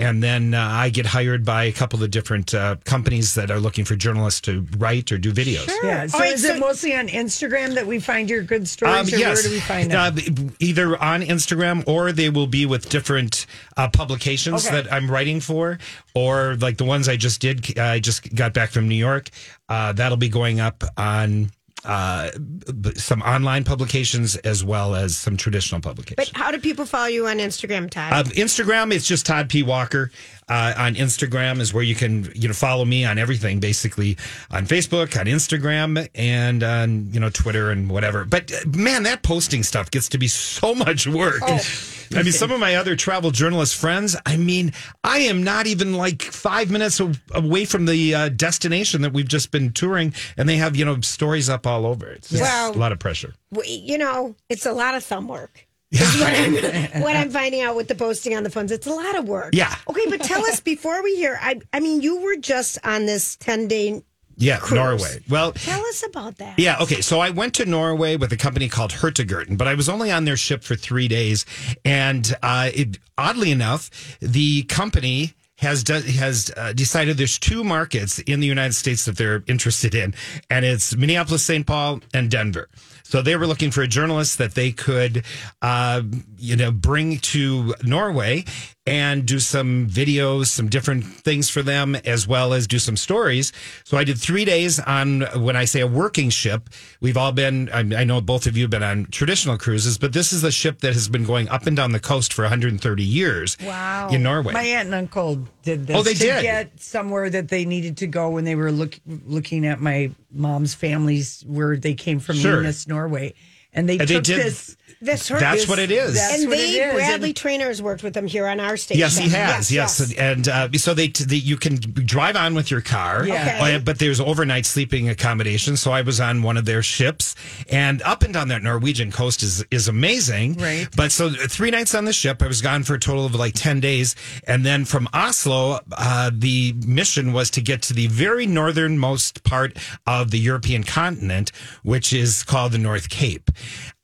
[0.00, 3.58] And then uh, I get hired by a couple of different uh, companies that are
[3.58, 5.66] looking for journalists to write or do videos.
[5.82, 6.06] Yeah.
[6.06, 9.12] So All right, is so- it mostly on Instagram that we find your good stories,
[9.12, 10.16] or where do we find them?
[10.16, 14.82] Uh, either on Instagram or they will be with different uh, publications Okay.
[14.82, 15.78] that I'm writing for,
[16.14, 17.76] or like the ones I just did.
[17.76, 19.30] uh, I just got back from New York.
[19.68, 21.50] Uh, that'll be going up on
[21.84, 26.30] uh, b- some online publications as well as some traditional publications.
[26.30, 28.12] But how do people follow you on Instagram, Todd?
[28.12, 29.62] Uh, Instagram, it's just Todd P.
[29.62, 30.10] Walker.
[30.48, 34.16] Uh, on Instagram is where you can you know follow me on everything, basically
[34.50, 38.24] on Facebook, on Instagram, and on you know Twitter and whatever.
[38.24, 41.42] But uh, man, that posting stuff gets to be so much work.
[41.42, 44.16] I mean, some of my other travel journalist friends.
[44.24, 44.72] I mean,
[45.04, 47.00] I am not even like five minutes
[47.34, 51.00] away from the uh, destination that we've just been touring, and they have you know
[51.02, 52.06] stories up all over.
[52.08, 52.72] It's just Wow.
[52.74, 53.34] a lot of pressure.
[53.66, 55.66] You know, it's a lot of thumb work.
[55.90, 58.70] Is what, I'm, what I'm finding out with the posting on the phones.
[58.70, 59.54] It's a lot of work.
[59.54, 59.74] Yeah.
[59.88, 61.38] Okay, but tell us before we hear.
[61.40, 64.02] I, I mean, you were just on this 10 day.
[64.36, 64.72] Yeah, Cruise.
[64.72, 65.22] Norway.
[65.28, 66.58] Well, Tell us about that.
[66.58, 67.00] Yeah, okay.
[67.00, 70.26] So I went to Norway with a company called Hurtigruten, but I was only on
[70.26, 71.44] their ship for three days.
[71.84, 78.20] And uh, it, oddly enough, the company has de- has uh, decided there's two markets
[78.20, 80.14] in the United States that they're interested in,
[80.48, 81.66] and it's Minneapolis, St.
[81.66, 82.68] Paul, and Denver.
[83.08, 85.24] So they were looking for a journalist that they could,
[85.62, 86.02] uh,
[86.36, 88.44] you know, bring to Norway
[88.88, 93.52] and do some videos, some different things for them, as well as do some stories.
[93.84, 96.70] So I did three days on, when I say a working ship,
[97.00, 100.32] we've all been, I, know both of you have been on traditional cruises, but this
[100.32, 103.56] is a ship that has been going up and down the coast for 130 years
[103.62, 104.08] Wow.
[104.10, 104.52] in Norway.
[104.52, 106.42] My aunt and uncle did this Oh, they to did?
[106.42, 110.74] get somewhere that they needed to go when they were look, looking at my mom's
[110.74, 112.56] families where they came from Sure.
[112.56, 113.34] Eunice, Norway.
[113.74, 115.38] And they And they took did- this That's her.
[115.38, 116.14] That's what it is.
[116.14, 116.94] That's and they, it is.
[116.94, 119.00] Bradley And- Trainers worked with them here on our station.
[119.00, 119.70] Yes, he has.
[119.72, 120.14] Yes, yes.
[120.18, 123.26] and uh, so they, they you can drive on with your car.
[123.26, 123.58] Yeah.
[123.60, 123.74] Okay.
[123.76, 125.76] Uh, but there's overnight sleeping accommodation.
[125.76, 127.34] So I was on one of their ships,
[127.70, 130.54] and up and down that Norwegian coast is is amazing.
[130.54, 130.88] Right.
[130.96, 133.54] But so three nights on the ship, I was gone for a total of like
[133.54, 138.46] ten days, and then from Oslo, uh, the mission was to get to the very
[138.46, 143.50] northernmost part of the European continent, which is called the North Cape.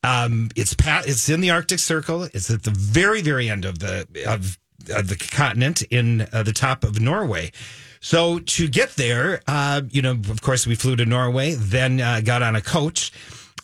[0.05, 2.25] Um, it's pa- it's in the Arctic Circle.
[2.25, 4.59] It's at the very very end of the of,
[4.95, 7.53] of the continent in uh, the top of Norway.
[8.01, 12.21] So to get there, uh, you know, of course, we flew to Norway, then uh,
[12.23, 13.11] got on a coach.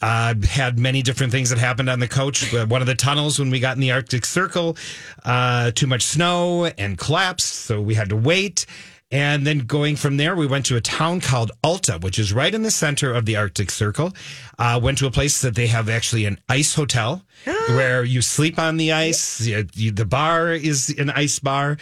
[0.02, 2.54] Uh, had many different things that happened on the coach.
[2.54, 4.78] Uh, One of the tunnels when we got in the Arctic Circle,
[5.26, 8.64] uh, too much snow and collapsed, so we had to wait.
[9.12, 12.54] And then going from there, we went to a town called Alta, which is right
[12.54, 14.12] in the center of the Arctic Circle.
[14.56, 18.56] Uh, went to a place that they have actually an ice hotel where you sleep
[18.58, 19.40] on the ice.
[19.40, 21.76] You- you- the bar is an ice bar.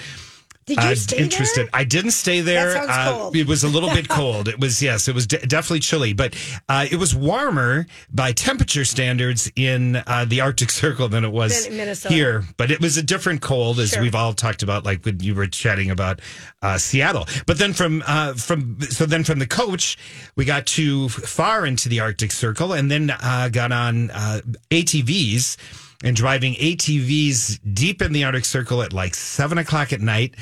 [0.69, 1.67] Did you Uh, stay interested.
[1.67, 1.71] there?
[1.81, 2.77] I didn't stay there.
[2.77, 3.31] Uh.
[3.35, 4.47] It was a little bit cold.
[4.49, 6.35] It was yes, it was de- definitely chilly, but
[6.69, 11.69] uh, it was warmer by temperature standards in uh, the Arctic Circle than it was
[11.69, 12.15] Minnesota.
[12.15, 12.45] here.
[12.57, 14.03] But it was a different cold, as Sure.
[14.03, 16.21] we've all talked about, like when you were chatting about
[16.63, 17.27] uh, Seattle.
[17.47, 19.97] But then from uh, from so then from the coach,
[20.37, 25.57] we got too far into the Arctic Circle, and then uh, got on uh, ATVs
[26.05, 30.35] and driving ATVs deep in the Arctic Circle at like seven o'clock at night.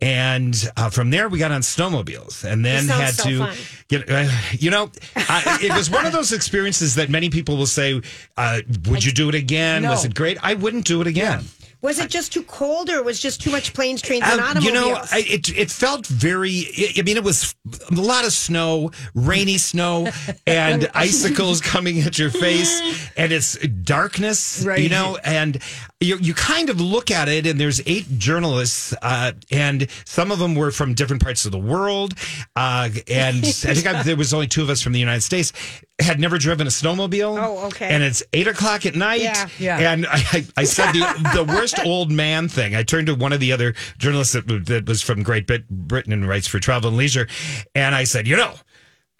[0.00, 3.56] And uh, from there, we got on snowmobiles and then had so to fun.
[3.88, 7.66] get, uh, you know, I, it was one of those experiences that many people will
[7.66, 8.02] say,
[8.36, 9.82] uh, Would you do it again?
[9.82, 9.90] No.
[9.90, 10.36] Was it great?
[10.42, 11.44] I wouldn't do it again.
[11.84, 14.64] Was it just too cold, or was just too much planes, trains, and Uh, automobiles?
[14.64, 16.66] you know, I, it it felt very.
[16.78, 17.54] I I mean, it was
[17.90, 20.08] a lot of snow, rainy snow,
[20.46, 22.72] and icicles coming at your face,
[23.18, 24.62] and it's darkness.
[24.64, 24.80] Right.
[24.82, 25.58] You know, and
[26.00, 30.38] you you kind of look at it, and there's eight journalists, uh, and some of
[30.38, 32.14] them were from different parts of the world,
[32.56, 35.52] uh, and I think I, there was only two of us from the United States.
[36.00, 37.40] Had never driven a snowmobile.
[37.40, 37.88] Oh, okay.
[37.88, 39.20] And it's eight o'clock at night.
[39.20, 39.48] Yeah.
[39.60, 39.92] Yeah.
[39.92, 42.74] And I, I, I said the, the worst old man thing.
[42.74, 46.12] I turned to one of the other journalists that, that was from Great Brit- Britain
[46.12, 47.28] and writes for Travel and Leisure,
[47.76, 48.54] and I said, you know.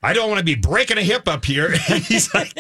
[0.03, 1.75] I don't want to be breaking a hip up here.
[1.89, 2.53] And he's like,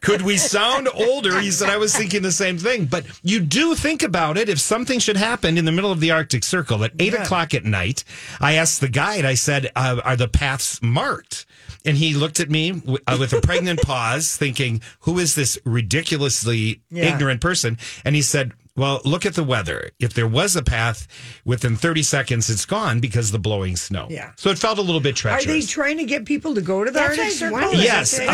[0.00, 1.38] could we sound older?
[1.38, 2.86] He said, I was thinking the same thing.
[2.86, 4.48] But you do think about it.
[4.48, 7.64] If something should happen in the middle of the Arctic Circle at eight o'clock at
[7.64, 8.02] night,
[8.40, 11.46] I asked the guide, I said, uh, are the paths marked?
[11.84, 15.58] And he looked at me w- uh, with a pregnant pause, thinking, who is this
[15.64, 17.14] ridiculously Yeah.
[17.14, 17.78] ignorant person?
[18.04, 19.90] And he said, well, look at the weather.
[19.98, 21.06] If there was a path
[21.44, 24.06] within 30 seconds, it's gone because of the blowing snow.
[24.08, 24.30] Yeah.
[24.36, 25.44] So it felt a little bit treacherous.
[25.44, 27.38] Are they trying to get people to go to the That's what I Arctic was
[27.38, 27.52] Circle?
[27.52, 27.78] wondering.
[27.80, 28.18] Is Yes.
[28.18, 28.28] that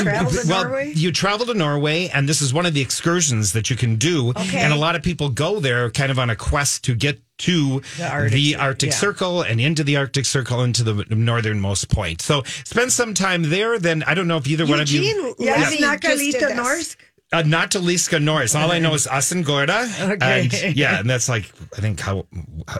[0.00, 0.92] uh, travel to well, Norway?
[0.94, 4.30] you travel to Norway, and this is one of the excursions that you can do.
[4.30, 4.58] Okay.
[4.58, 7.82] And a lot of people go there kind of on a quest to get to
[7.98, 8.96] The Arctic the Arctic yeah.
[8.96, 12.22] Circle and into the Arctic Circle into the northernmost point.
[12.22, 13.78] So spend some time there.
[13.78, 15.02] Then I don't know if either one of you.
[15.02, 16.58] Eugene Yeah, Levy it's not just did Kalita this.
[16.58, 16.96] Norsk.
[17.32, 18.54] Uh, not to Liska Norris.
[18.54, 20.12] All I know is Asengorda.
[20.14, 20.42] Okay.
[20.42, 22.26] And yeah, and that's like I think how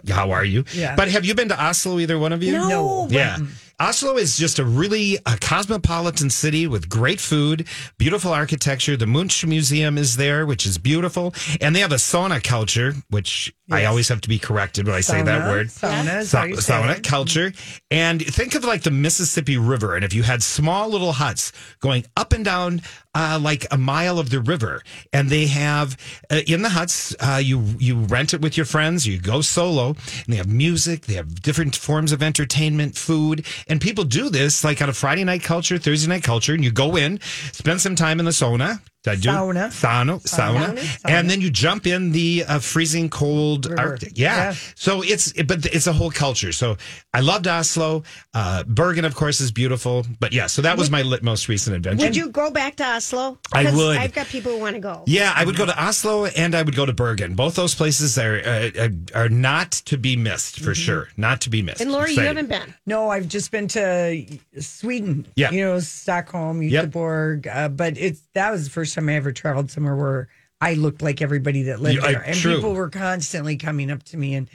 [0.09, 0.65] how are you?
[0.73, 0.95] Yeah.
[0.95, 1.99] But have you been to Oslo?
[1.99, 2.53] Either one of you?
[2.53, 2.69] No.
[2.69, 3.09] No.
[3.11, 3.39] Yeah.
[3.81, 7.67] Oslo is just a really a cosmopolitan city with great food,
[7.99, 8.97] beautiful architecture.
[8.97, 13.53] The Munch Museum is there, which is beautiful, and they have a sauna culture, which
[13.71, 15.69] I always have to be corrected when I say that word.
[15.69, 17.53] Sauna Sa- how you say sauna culture.
[17.91, 21.51] And think of like the Mississippi River, and if you had small little huts
[21.81, 22.83] going up and down
[23.15, 24.83] uh, like a mile of the river,
[25.15, 25.97] and they have
[26.31, 29.89] uh, in the huts, uh, you you rent it with your friends, you go solo,
[29.89, 34.63] and they have music, they have different forms of entertainment, food, and people do this
[34.63, 37.19] like on a Friday night culture, Thursday night culture, and you go in,
[37.53, 38.81] spend some time in the sauna.
[39.07, 39.67] I do Sauna.
[39.69, 41.01] sauna, sauna, Sauna.
[41.11, 43.81] and then you jump in the uh, freezing cold River.
[43.81, 44.13] Arctic.
[44.17, 44.35] Yeah.
[44.37, 44.55] Yeah.
[44.75, 46.53] So it's but it's a whole culture.
[46.53, 46.77] So
[47.13, 48.03] I loved Oslo.
[48.33, 50.07] Uh, Bergen, of course, is beautiful.
[50.21, 52.07] But yeah, so that was my lit, most recent adventure.
[52.07, 53.39] Would you go back to Oslo?
[53.53, 53.99] I 'Cause would.
[53.99, 55.03] I've got people who want to go.
[55.07, 57.35] Yeah, I would go to Oslo and I would go to Bergen.
[57.35, 61.09] Both those places are uh, are not to be missed for sure.
[61.17, 61.81] Not to be missed.
[61.83, 62.75] And Lori, you haven't been.
[62.87, 64.25] No, I've just been to
[64.61, 65.27] Sweden.
[65.37, 65.51] Yeah.
[65.51, 66.87] You know, Stockholm, Yep.
[66.87, 67.47] Göteborg.
[67.55, 70.29] Uh, but it's that was the first time I ever traveled somewhere where
[70.61, 72.23] I looked like everybody that lived Yeah, I- there.
[72.27, 72.55] And true.
[72.57, 74.49] people were constantly coming up to me and,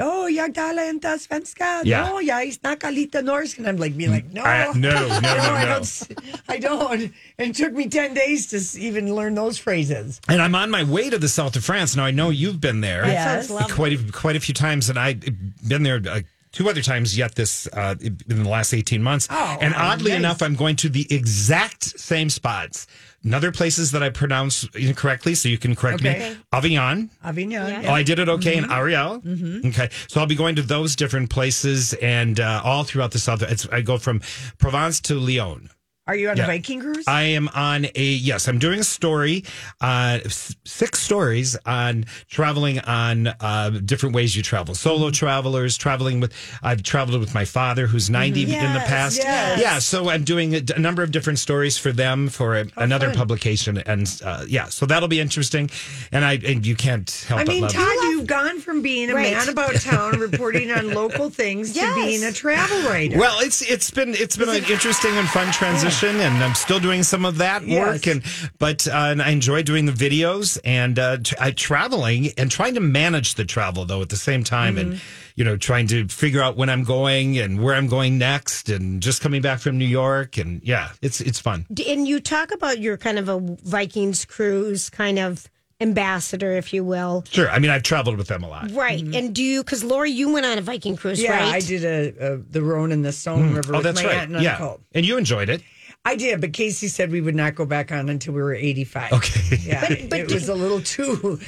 [0.00, 1.82] oh, jag talar inte svenska.
[1.84, 2.08] Yeah.
[2.08, 3.58] No, jag snackar lite norsk.
[3.58, 4.42] And I'm like, being like, no.
[4.42, 5.80] Uh, no, no, no, I don't.
[5.82, 6.08] s-
[6.48, 7.12] I don't.
[7.38, 10.20] And it took me 10 days to even learn those phrases.
[10.28, 11.96] And I'm on my way to the south of France.
[11.96, 13.06] Now I know you've been there.
[13.06, 13.48] Yes.
[13.72, 15.20] Quite a, quite a few times, and I've
[15.66, 16.20] been there uh,
[16.56, 19.28] two other times yet this uh, in the last eighteen months.
[19.30, 20.18] Oh, and oddly nice.
[20.18, 22.86] enough, I'm going to the exact same spots.
[23.22, 26.30] Another places that I pronounce incorrectly, so you can correct Okay.
[26.30, 26.36] me.
[26.52, 27.10] Avignon.
[27.24, 27.84] Avignon.
[27.86, 29.20] Oh, I did it okay in Ariel.
[29.66, 33.42] Okay, so I'll be going to those different places and uh, all throughout the south.
[33.42, 34.20] It's, I go from
[34.58, 35.70] Provence to Lyon.
[36.08, 36.44] Are you on Yeah.
[36.44, 37.04] a Viking cruise?
[37.08, 38.46] I am on a yes.
[38.46, 39.42] I'm doing a story,
[39.80, 40.20] uh,
[40.64, 44.74] six stories on traveling on uh, different ways you travel.
[44.76, 46.32] Solo travelers, traveling with.
[46.62, 49.18] I've traveled with my father, who's 90 in the past.
[49.18, 49.60] yes.
[49.60, 53.08] Yeah, so I'm doing a, a number of different stories for them for a, another
[53.08, 53.16] fun.
[53.16, 55.70] publication, and uh, yeah, so that'll be interesting.
[56.12, 57.72] And I and you can't help I but mean, love.
[57.72, 59.32] Todd, you've gone from being a Right.
[59.32, 61.94] man about town, reporting on local things, Yes.
[61.96, 63.18] to being a travel writer.
[63.18, 67.02] Well, it's it's been it's been an interesting and fun transition, and I'm still doing
[67.02, 67.78] some of that Yes.
[67.78, 68.06] work.
[68.06, 68.22] And
[68.58, 72.74] but uh, and I enjoy doing the videos and uh, t- I, traveling and trying
[72.74, 75.00] to manage the travel though at the same time, and
[75.34, 79.02] you know trying to figure out when I'm going and where I'm going next, and
[79.02, 81.66] just coming back from New York, and yeah, it's it's fun.
[81.88, 86.82] And you talk about you're kind of a Vikings cruise kind of ambassador, if you
[86.82, 87.22] will.
[87.30, 88.70] Sure, I mean I've traveled with them a lot.
[88.70, 89.02] Right.
[89.02, 91.54] And do you, because Lori, you went on a Viking cruise, yeah, right?
[91.54, 94.16] I did a, a the Rhone and the Saône River Oh, with that's my right.
[94.20, 94.80] aunt and Yeah, uncle.
[94.94, 95.62] and you enjoyed it.
[96.06, 99.12] I did, but Casey said we would not go back on until we were 85.
[99.12, 99.56] Okay.
[99.60, 101.40] Yeah, it was a little too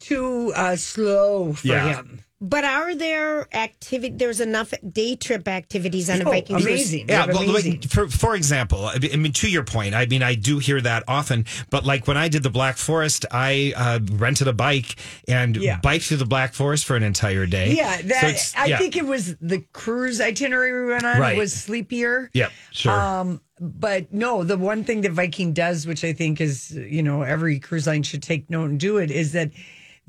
[0.00, 1.94] too uh, slow for Yeah.
[1.96, 2.20] him.
[2.42, 4.14] But are there activity?
[4.16, 6.66] There's enough day trip activities on a Oh, Viking cruise.
[6.66, 7.08] amazing.
[7.10, 7.72] Yeah, well, amazing.
[7.82, 11.04] like, for for example, I mean- to your point, I mean, I do hear that
[11.06, 11.44] often.
[11.68, 14.96] But like when I did the Black Forest, I uh, rented a bike
[15.28, 15.80] and Yeah.
[15.82, 17.74] biked through the Black Forest for an entire day.
[17.76, 18.78] Yeah, So that it's- I yeah.
[18.78, 21.36] think it was the cruise itinerary we went on Right.
[21.36, 22.30] was sleepier.
[22.32, 22.92] Yep, sure.
[22.98, 27.20] Um, but no, the one thing that Viking does, which I think is, you know,
[27.20, 29.50] every cruise line should take note and do it, is that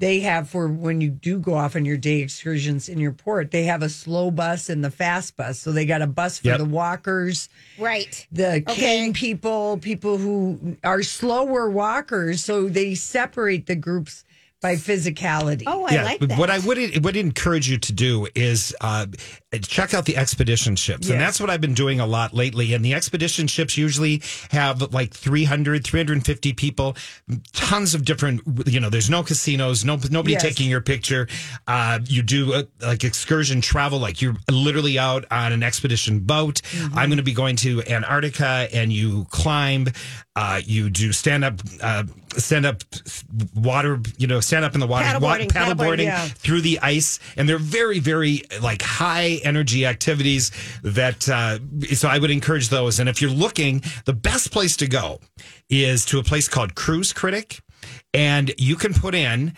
[0.02, 3.52] they have for when you do go off on your day excursions in your port,
[3.52, 5.60] they have a slow bus and the fast bus.
[5.60, 6.58] So they got a bus for Yep.
[6.58, 8.28] the walkers, Right.
[8.32, 8.74] the Okay.
[8.82, 12.44] cane people, people who are slower walkers.
[12.44, 14.26] So they separate the groups
[14.62, 15.64] by physicality.
[15.66, 16.40] Oh, I like but that.
[16.40, 19.08] what I would would encourage you to do is uh,
[19.64, 22.74] check out the expedition ships, and that's what I've been doing a lot lately.
[22.74, 24.22] And the expedition ships usually
[24.52, 26.96] have like 300, 350 people,
[27.54, 28.42] tons of different.
[28.68, 30.44] You know, there's no casinos, no nobody Yes.
[30.44, 31.28] taking your picture.
[31.68, 36.62] Uh, you do uh, like excursion travel, like you're literally out on an expedition boat.
[36.62, 36.98] Mm-hmm.
[36.98, 39.88] I'm going to be going to Antarctica, and you climb.
[40.34, 42.04] Uh, you do stand up, uh,
[42.38, 42.84] stand up
[43.56, 44.00] water.
[44.18, 46.28] You know, stand up in the water, Paddleboarding, paddle paddleboarding, boarding yeah.
[46.28, 50.52] through the ice, and they're very, very like high energy activities.
[50.84, 51.60] That uh,
[51.94, 53.00] so I would encourage those.
[53.00, 55.20] And if you're looking, the best place to go
[55.70, 57.62] is to a place called Cruise Critic,
[58.14, 59.54] and you can put in.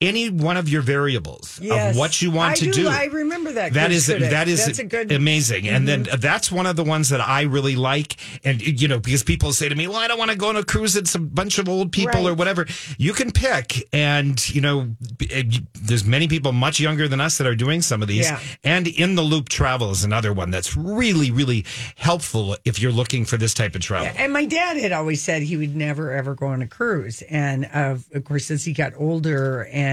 [0.00, 1.90] Any one of your variables Yes.
[1.90, 2.88] of what you want I to do- do.
[2.88, 4.30] I remember that That Cruise is Critic.
[4.30, 5.16] that is That's a good- Mm-hmm.
[5.16, 8.14] amazing, and then that's one of the ones that I really like.
[8.44, 10.56] And you know, because people say to me, "Well, I don't want to go on
[10.56, 10.94] a cruise.
[10.94, 12.64] It's a bunch of old people or whatever."
[12.96, 15.42] You can pick, and you know, b- eh,
[15.74, 18.26] there's many people much younger than us that are doing some of these.
[18.26, 18.38] Yeah.
[18.62, 21.64] And in the loop travel is another one that's really, really
[21.96, 24.12] helpful if you're looking for this type of travel.
[24.16, 27.20] And my dad had always said he would never ever go on a cruise.
[27.22, 29.87] And of, of course, as he got older and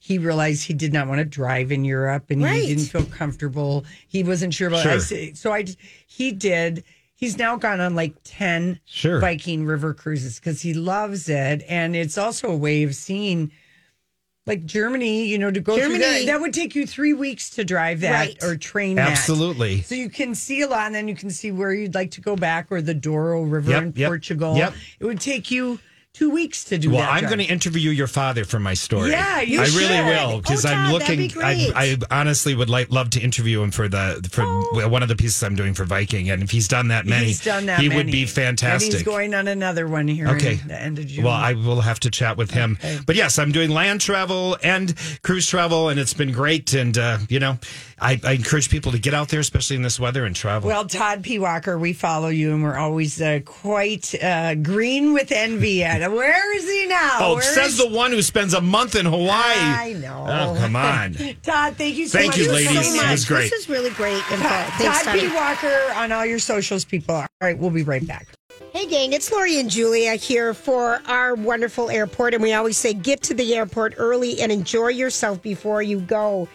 [0.00, 2.62] he realized he did not want to drive in Europe and Right.
[2.62, 3.84] he didn't feel comfortable.
[4.08, 4.92] He wasn't sure about Sure.
[4.92, 5.64] I said- So I,
[6.06, 6.84] he did.
[7.14, 9.20] He's now gone on like 10 Sure.
[9.20, 11.64] Viking River cruises because he loves it.
[11.68, 13.50] And it's also a way of seeing
[14.46, 15.98] like Germany, you know, to go through Germany.
[15.98, 16.26] that.
[16.26, 18.42] That would take you three weeks to drive that Right.
[18.44, 19.10] or train that.
[19.10, 19.82] Absolutely.
[19.82, 22.20] So you can see a lot, and then you can see where you'd like to
[22.20, 24.56] go back, or the Douro River Yep, in yep, Portugal.
[24.56, 24.72] yep.
[25.00, 25.80] It would take you
[26.16, 27.10] two weeks to do Well, that.
[27.10, 29.10] I'm going to interview your father for my story.
[29.10, 31.18] Yeah, you I really will because Oh, I'm looking.
[31.18, 31.70] be I.
[31.74, 34.44] I honestly would like love to interview him for the for
[34.88, 37.44] one of the pieces I'm doing for Viking, and if he's done that many, He's
[37.44, 37.80] done that.
[37.80, 38.12] he would many.
[38.12, 38.92] be And fantastic.
[38.92, 40.28] he's going on another one here.
[40.28, 40.54] Okay.
[40.54, 41.24] the end of June.
[41.24, 42.78] Well, I will have to chat with him.
[43.06, 46.72] But yes, I'm doing land travel and cruise travel, and it's been great.
[46.74, 47.58] And uh, you know,
[48.00, 50.68] I, I encourage people to get out there, especially in this weather, and travel.
[50.68, 51.38] Well, Todd P.
[51.38, 55.84] Walker, we follow you, and we're always uh, quite uh, green with envy.
[55.84, 57.18] At where is he now?
[57.20, 59.30] oh, Where says is- the one who spends a month in Hawaii.
[59.56, 60.26] I know.
[60.28, 61.14] Oh, come on.
[61.42, 62.36] Todd, thank you so Thank much.
[62.36, 62.68] Thank you, for ladies.
[62.96, 63.50] coming It was great.
[63.50, 64.20] This is really great.
[64.22, 64.38] Todd,
[64.74, 65.26] Thanks, Todd P.
[65.28, 65.34] Todd.
[65.34, 67.14] Walker on all your socials, people.
[67.14, 68.26] All right, we'll be right back.
[68.72, 72.34] Hey, gang, it's Lori and Julia here for our wonderful airport.
[72.34, 76.46] And we always say get to the airport early and enjoy yourself before you go.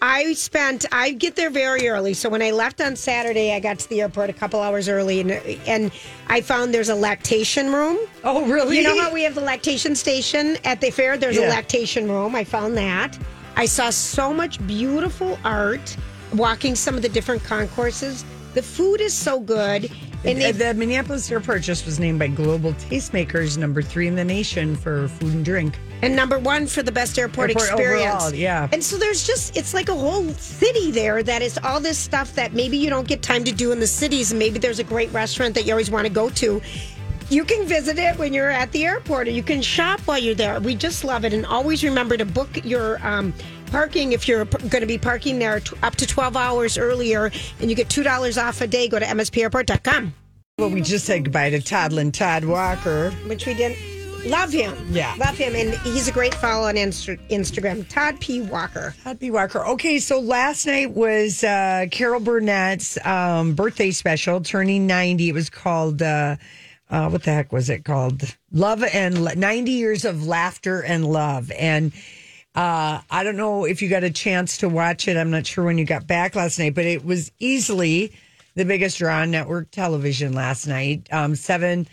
[0.00, 2.14] I spent, I get there very early.
[2.14, 5.20] So when I left on Saturday, I got to the airport a couple hours early
[5.20, 5.90] and, and
[6.28, 7.98] I found there's a lactation room.
[8.22, 8.76] Oh, really?
[8.76, 11.16] You know how we have the lactation station at the fair?
[11.16, 11.48] There's Yeah.
[11.48, 12.36] a lactation room.
[12.36, 13.18] I found that.
[13.56, 15.96] I saw so much beautiful art
[16.32, 18.24] walking some of the different concourses.
[18.54, 19.90] The food is so good.
[20.24, 24.24] And the, the Minneapolis Airport just was named by Global Tastemakers number three in the
[24.24, 25.78] nation for food and drink.
[26.02, 28.14] and number one for the best airport, Airport experience.
[28.24, 28.68] overall, yeah.
[28.72, 32.34] And so there's just it's like a whole city there that is all this stuff
[32.34, 34.84] that maybe you don't get time to do in the cities, and maybe there's a
[34.84, 36.60] great restaurant that you always want to go to.
[37.30, 40.34] You can visit it when you're at the airport, or you can shop while you're
[40.34, 40.58] there.
[40.60, 43.34] We just love it, and always remember to book your um,
[43.70, 47.70] parking if you're going to be parking there t- up to 12 hours earlier, and
[47.70, 48.88] you get two dollars off a day.
[48.88, 50.14] Go to mspairport.com,
[50.58, 53.10] Well, we just said goodbye to Toddlin Todd Walker.
[53.26, 53.78] which we didn't
[54.26, 54.74] love him.
[54.90, 55.14] Yeah.
[55.18, 57.88] love him, and he's a great follow on Insta- Instagram.
[57.88, 58.94] Todd P Walker.
[59.04, 59.30] Todd P.
[59.30, 59.64] Walker.
[59.64, 65.28] Okay, so last night was uh, Carol Burnett's um, birthday special, turning 90.
[65.28, 66.36] It was called, uh,
[66.90, 68.22] uh, what the heck was it called?
[68.50, 71.52] Love and La- 90 Years of Laughter and Love.
[71.52, 71.92] And
[72.58, 75.16] uh, I don't know if you got a chance to watch it.
[75.16, 78.12] I'm not sure when you got back last night, but it was easily
[78.56, 81.06] the biggest draw on network television last night.
[81.12, 81.86] Um, seven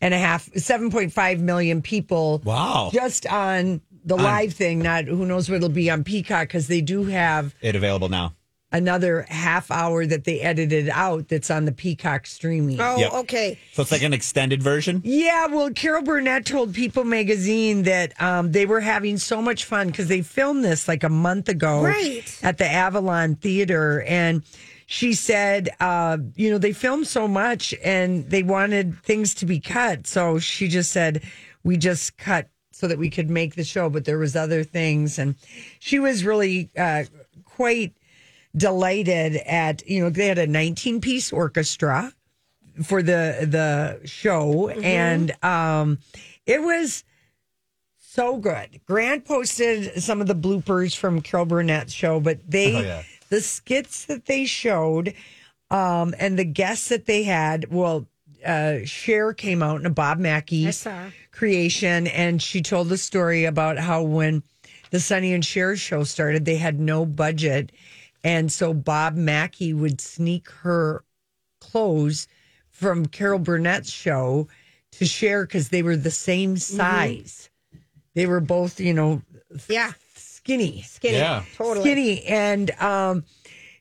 [0.00, 2.42] and a half, 7.5 million people.
[2.44, 2.90] Wow.
[2.92, 6.80] Just on the live thing, not who knows what it'll be on Peacock because they
[6.80, 8.34] do have It available now.
[8.70, 12.78] Another half hour that they edited out that's on the Peacock streaming.
[12.80, 13.12] Oh, Yep.
[13.14, 13.58] okay.
[13.72, 15.00] So it's like an extended version.
[15.04, 19.86] Yeah, well, Carol Burnett told People magazine that um, they were having so much fun
[19.86, 22.22] because they filmed this like a month ago Right.
[22.42, 24.02] at the Avalon Theater.
[24.02, 24.42] And
[24.86, 29.60] she said, uh, you know, they filmed so much and they wanted things to be
[29.60, 30.06] cut.
[30.06, 31.22] So she just said,
[31.64, 35.18] we just cut so that we could make the show, but there was other things.
[35.18, 35.34] And
[35.80, 37.04] she was really uh,
[37.44, 37.92] quite
[38.58, 42.12] delighted at, you know, they had a 19 piece orchestra
[42.84, 44.68] for the the show.
[44.68, 45.98] And um
[46.46, 47.04] it was
[47.98, 48.80] so good.
[48.86, 53.02] Grant posted some of the bloopers from carol burnett's show but they Oh, yeah.
[53.30, 55.14] the skits that they showed
[55.70, 58.06] um and the guests that they had well
[58.46, 60.64] uh Cher came out in a bob mackie
[61.32, 64.42] creation and she told the story about how when
[64.90, 67.70] the Sonny and Cher show started they had no budget
[68.24, 71.04] and so Bob Mackie would sneak her
[71.60, 72.26] clothes
[72.70, 74.48] from Carol Burnett's show
[74.92, 77.50] to Cher because they were the same size.
[78.14, 79.22] They were both, you know,
[79.68, 79.92] Yeah.
[80.14, 81.18] skinny Skinny.
[81.18, 81.42] Yeah.
[81.56, 81.84] Totally.
[81.84, 83.24] skinny and um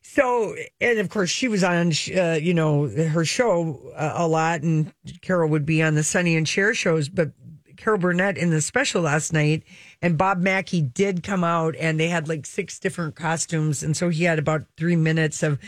[0.02, 4.62] so and of course she was on uh, you know her show uh, a lot
[4.64, 7.32] and carol would be on the Sonny and Cher shows but
[7.78, 9.64] carol burnett in the special last night
[10.02, 14.10] and bob mackie did come out and they had like six different costumes and so
[14.10, 15.60] he had about three minutes of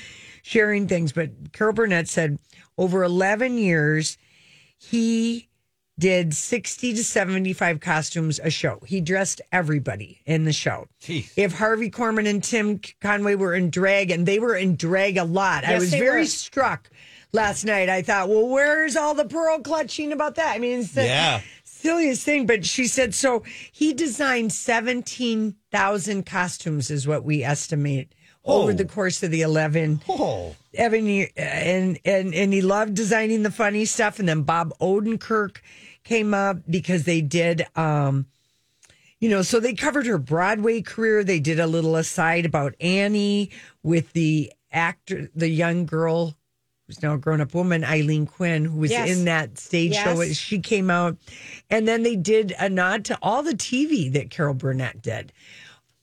[0.41, 2.37] sharing things but carol burnett said
[2.77, 4.17] over 11 years
[4.77, 5.49] he
[5.99, 8.79] did 60 to 75 costumes a show.
[8.85, 10.87] He dressed everybody in the show.
[11.01, 11.31] Jeez.
[11.35, 15.25] If Harvey Korman and Tim Conway were in drag, and they were in drag a
[15.25, 16.25] lot, I was very were.
[16.25, 16.89] struck
[17.33, 17.89] last night.
[17.89, 20.55] I thought, well, where's all the pearl clutching about that?
[20.55, 21.41] I mean, it's the Yeah.
[21.81, 22.45] Silliest thing.
[22.45, 28.13] But she said, so he designed 17,000 costumes, is what we estimate.
[28.45, 28.75] Over Oh.
[28.75, 30.55] the course of the 11 Oh.
[30.73, 34.17] Evan and and and he loved designing the funny stuff.
[34.17, 35.57] And then Bob Odenkirk
[36.05, 38.27] came up because they did, um,
[39.19, 41.23] you know, so they covered her Broadway career.
[41.23, 43.51] They did a little aside about Annie
[43.83, 46.33] with the actor, the young girl
[46.89, 49.09] who's now a grown up woman, Aileen Quinn, who was Yes.
[49.15, 50.25] in that stage show.
[50.33, 51.17] She came out,
[51.69, 55.31] and then they did a nod to all the TV that Carol Burnett did.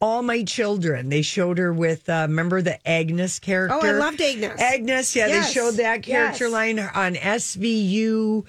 [0.01, 1.09] All my children.
[1.09, 3.77] They showed her with uh, remember the Agnes character.
[3.83, 4.61] Oh, I loved Agnes.
[4.61, 5.49] Agnes, yeah, Yes.
[5.49, 6.53] they showed that character Yes.
[6.53, 8.45] line on SVU,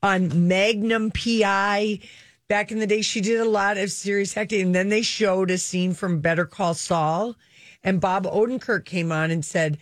[0.00, 1.98] on Magnum PI.
[2.46, 4.60] Back in the day, she did a lot of serious acting.
[4.60, 7.34] And then they showed a scene from Better Call Saul.
[7.82, 9.78] And Bob Odenkirk came on and said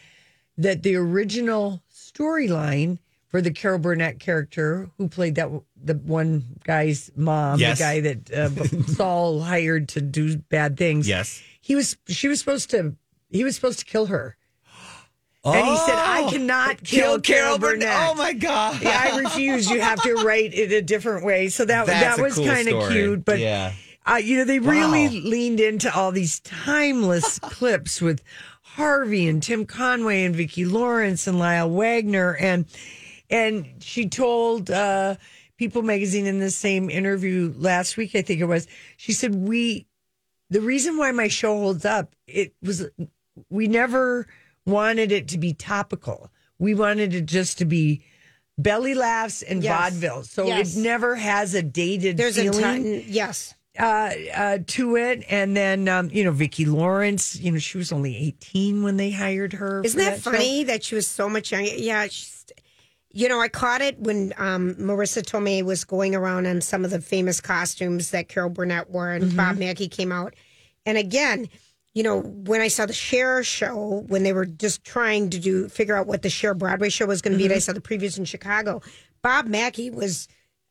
[0.57, 1.83] that the original
[2.19, 2.99] storyline
[3.29, 5.51] for the Carol Burnett character, who played that
[5.83, 7.79] the one guy's mom, Yes.
[7.79, 8.49] the guy that uh,
[8.87, 11.07] Saul hired to do bad things.
[11.09, 11.43] Yes.
[11.61, 11.97] he was.
[12.09, 12.97] She was supposed to.
[13.31, 14.37] He was supposed to kill her.
[15.45, 18.09] And he said, I cannot kill, Carol Burnett.
[18.11, 18.83] Oh my god.
[18.83, 19.71] Yeah, I refuse.
[19.71, 21.49] You have to write it a different way.
[21.49, 23.25] So that That's that was cool kind of cute.
[23.25, 23.73] But Yeah.
[24.07, 25.29] uh, you know, they really Wow.
[25.31, 28.23] leaned into all these timeless clips with
[28.83, 32.65] Harvey and Tim Conway and Vicki Lawrence and Lyle Waggoner and
[33.29, 35.17] and she told uh,
[35.57, 38.69] People Magazine in the same interview last week, I think it was.
[38.97, 39.87] She said we
[40.49, 42.87] the reason why my show holds up it was
[43.51, 44.27] we never
[44.65, 46.31] wanted it to be topical.
[46.61, 48.05] We wanted it just to be
[48.57, 49.77] belly laughs and Yes.
[49.91, 50.23] vaudeville.
[50.23, 50.77] So Yes.
[50.77, 52.61] it never has a dated There's a feeling.
[52.63, 53.03] ton.
[53.09, 53.55] Yes.
[53.79, 57.39] Uh, uh, to it, and then um, you know Vicki Lawrence.
[57.39, 59.83] You know she was only eighteen when they hired her.
[59.85, 60.33] Isn't that, show.
[60.33, 61.71] funny that she was so much younger?
[61.71, 62.09] Yeah,
[63.11, 66.91] you know, I caught it when um, Marisa Tomei was going around on some of
[66.91, 70.35] the famous costumes that Carol Burnett wore and Bob Mackie came out.
[70.85, 71.49] And again,
[71.95, 75.69] you know, when I saw the Cher show, when they were just trying to do
[75.69, 77.81] figure out what the Cher Broadway show was going to be, and I saw the
[77.81, 78.83] previews in Chicago.
[79.23, 80.29] Bob Mackie was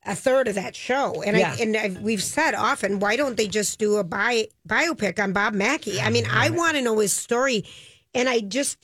[0.07, 1.55] a third of that show, and Yeah.
[1.57, 5.33] I, and I, we've said often, why don't they just do a bi- biopic on
[5.33, 5.99] Bob Mackie?
[6.01, 7.65] I mean, I want to know his story,
[8.13, 8.77] and I just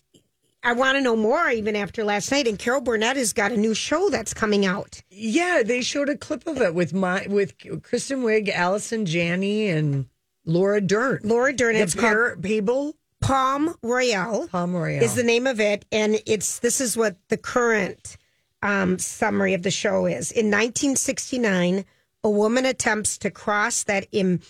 [0.66, 2.48] I want to know more even after last night.
[2.48, 5.02] And Carol Burnett has got a new show that's coming out.
[5.10, 7.54] Yeah, they showed a clip of it with my with
[7.84, 10.08] Kristen Wiig, Allison Janney, and
[10.46, 11.20] Laura Dern.
[11.24, 11.76] Laura Dern.
[11.76, 14.48] the It's called Babel Palm Royale.
[14.50, 18.18] Palm Royale is the name of it, and it's this is what the current
[18.64, 20.32] um, summary of the show is.
[20.32, 21.86] In 1969,
[22.24, 24.44] a woman attempts to cross that imp-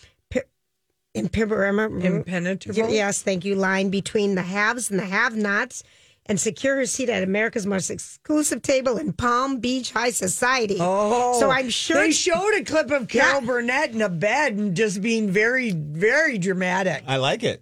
[1.14, 2.90] impenetrable, Impenetrable?
[2.90, 5.84] yes, thank you, line between the haves and the have-nots.
[6.26, 10.78] And secure her seat at America's most exclusive table in Palm Beach High Society.
[10.80, 13.46] Oh, so I'm sure they showed a clip of Carol Yeah.
[13.46, 17.04] Burnett in a bed and just being very, very dramatic.
[17.08, 17.62] I like it.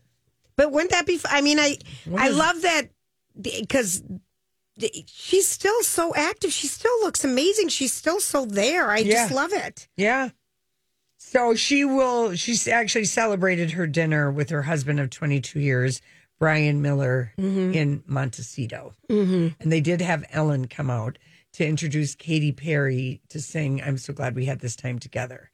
[0.58, 1.20] But wouldn't that be?
[1.26, 1.76] I mean, I
[2.16, 2.90] I love that
[3.42, 4.04] because
[5.08, 6.52] she's still so active.
[6.52, 7.70] She still looks amazing.
[7.70, 8.90] She's still so there.
[8.90, 9.88] I just love it.
[9.98, 10.30] Yeah.
[11.18, 12.36] So she will.
[12.36, 16.02] She's actually celebrated her dinner with her husband of 22 years,
[16.40, 19.50] Brian Miller, in Montecito, mm-hmm.
[19.60, 21.20] and they did have Ellen come out
[21.54, 25.52] to introduce Katy Perry to sing "I'm so glad we had this time together."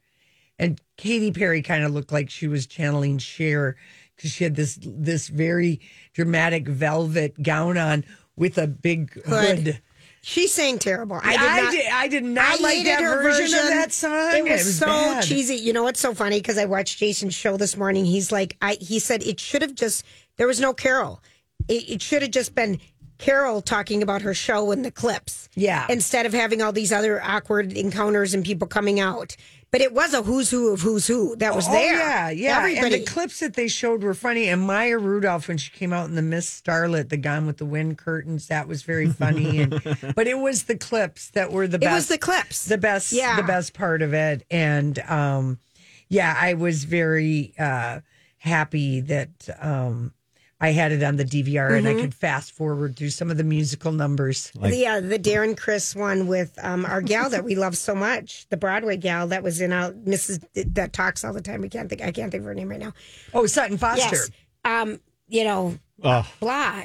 [0.58, 3.76] And Katy Perry kind of looked like she was channeling Cher
[4.16, 5.80] because she had this this very
[6.12, 8.04] dramatic velvet gown on
[8.38, 9.58] with a big Hood.
[9.66, 9.82] hood.
[10.20, 11.16] She sang terrible.
[11.22, 11.72] I I did not.
[11.72, 14.36] did, I did not I like that her version, of that song.
[14.36, 15.24] It was, so bad.
[15.24, 15.54] cheesy.
[15.54, 16.38] You know what's so funny?
[16.38, 18.04] Because I watched Jason's show this morning.
[18.04, 20.04] He's like, I he said it should have just
[20.36, 21.22] there was no Carol.
[21.68, 22.80] It, it should have just been
[23.18, 25.48] Carol talking about her show in the clips.
[25.54, 25.86] Yeah.
[25.88, 29.36] Instead of having all these other awkward encounters and people coming out.
[29.70, 31.98] But it was a who's who of who's who that was Oh, there.
[31.98, 32.58] yeah, yeah.
[32.58, 32.94] Everybody.
[32.94, 34.48] And the clips that they showed were funny.
[34.48, 37.66] And Maya Rudolph, when she came out in the Miss Starlet, the Gone with the
[37.66, 39.60] Wind curtains, that was very funny.
[39.60, 39.72] And
[40.16, 41.90] but it was the clips that were the best.
[41.90, 42.64] it was the clips.
[42.64, 43.36] the best, Yeah.
[43.36, 44.46] the best part of it.
[44.50, 45.58] And um,
[46.08, 48.00] yeah, I was very uh,
[48.38, 50.14] happy that um,
[50.60, 52.00] I had it on the DVR and I Mm-hmm.
[52.00, 54.50] could fast forward through some of the musical numbers.
[54.60, 58.46] the uh, the Darren Criss one with um, our gal that we love so much,
[58.50, 60.44] the Broadway gal that was in uh, Mrs.
[60.74, 61.60] that talks all the time.
[61.60, 62.02] We can't think.
[62.02, 62.92] I can't think of her name right now.
[63.34, 64.16] Oh, Sutton Foster.
[64.16, 64.30] Yes.
[64.64, 64.98] Um,
[65.28, 66.24] you know, blah.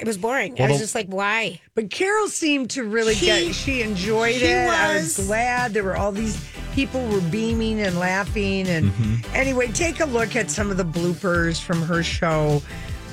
[0.00, 0.60] It was boring.
[0.60, 1.60] I was just like, why?
[1.74, 3.54] But Carol seemed to really She- get.
[3.54, 4.68] She enjoyed she it.
[4.68, 5.26] I was was.
[5.26, 6.38] glad there were all these
[6.74, 8.68] people were beaming and laughing.
[8.68, 9.34] And Mm-hmm.
[9.34, 12.62] anyway, take a look at some of the bloopers from her show.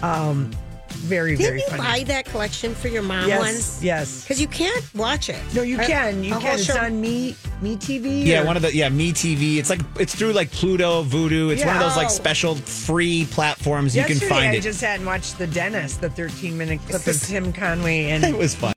[0.04, 0.52] Um,
[0.94, 1.82] very Didn't very you funny.
[1.82, 3.84] buy that collection for your mom yes, once?
[3.84, 4.24] yes.
[4.24, 5.40] Because you can't watch it.
[5.56, 6.22] No, you can.
[6.24, 6.56] You can.
[6.56, 8.26] It's show- on Me Me TV.
[8.26, 9.58] Yeah, or- one of the yeah Me TV.
[9.58, 11.52] It's like it's through like Pluto, Vudu.
[11.52, 14.62] It's one of those like special free platforms you can find I it.
[14.64, 18.54] just hadn't watched The Dentist, the 13 minute clip of Tim Conway and it was
[18.54, 18.70] fun.